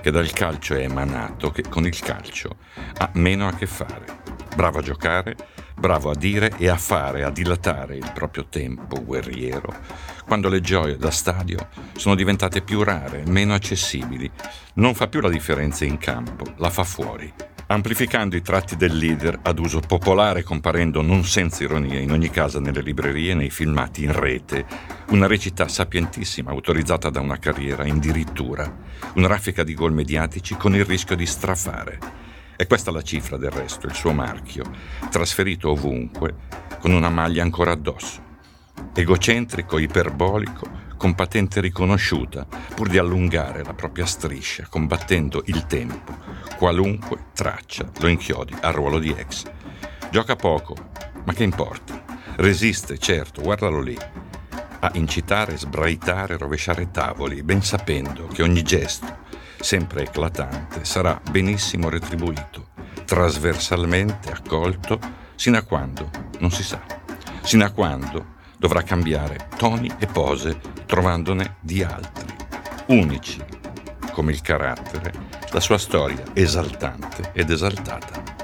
[0.00, 2.56] che dal calcio è emanato, che con il calcio
[2.96, 4.22] ha meno a che fare.
[4.56, 5.36] Bravo a giocare,
[5.74, 9.74] bravo a dire e a fare, a dilatare il proprio tempo guerriero,
[10.26, 14.30] quando le gioie da stadio sono diventate più rare, meno accessibili.
[14.74, 17.32] Non fa più la differenza in campo, la fa fuori
[17.66, 22.60] amplificando i tratti del leader ad uso popolare comparendo non senza ironia in ogni casa
[22.60, 24.66] nelle librerie, nei filmati in rete,
[25.08, 28.70] una recita sapientissima autorizzata da una carriera addirittura,
[29.14, 31.98] una raffica di gol mediatici con il rischio di strafare.
[32.56, 34.64] E questa la cifra del resto, il suo marchio,
[35.10, 36.34] trasferito ovunque,
[36.78, 38.22] con una maglia ancora addosso.
[38.94, 46.16] Egocentrico, iperbolico, con patente riconosciuta, pur di allungare la propria striscia, combattendo il tempo,
[46.56, 49.42] qualunque traccia lo inchiodi al ruolo di ex.
[50.10, 50.76] Gioca poco,
[51.24, 52.04] ma che importa?
[52.36, 53.98] Resiste, certo, guardalo lì,
[54.80, 59.23] a incitare, sbraitare, rovesciare tavoli, ben sapendo che ogni gesto,
[59.64, 62.68] sempre eclatante, sarà benissimo retribuito,
[63.06, 65.00] trasversalmente accolto,
[65.36, 66.10] sino a quando
[66.40, 66.82] non si sa,
[67.40, 72.34] sino a quando dovrà cambiare toni e pose trovandone di altri,
[72.88, 73.42] unici
[74.12, 75.12] come il carattere,
[75.50, 78.43] la sua storia esaltante ed esaltata.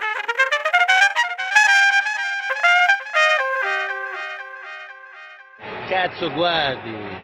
[5.91, 7.21] Cazzo guardi!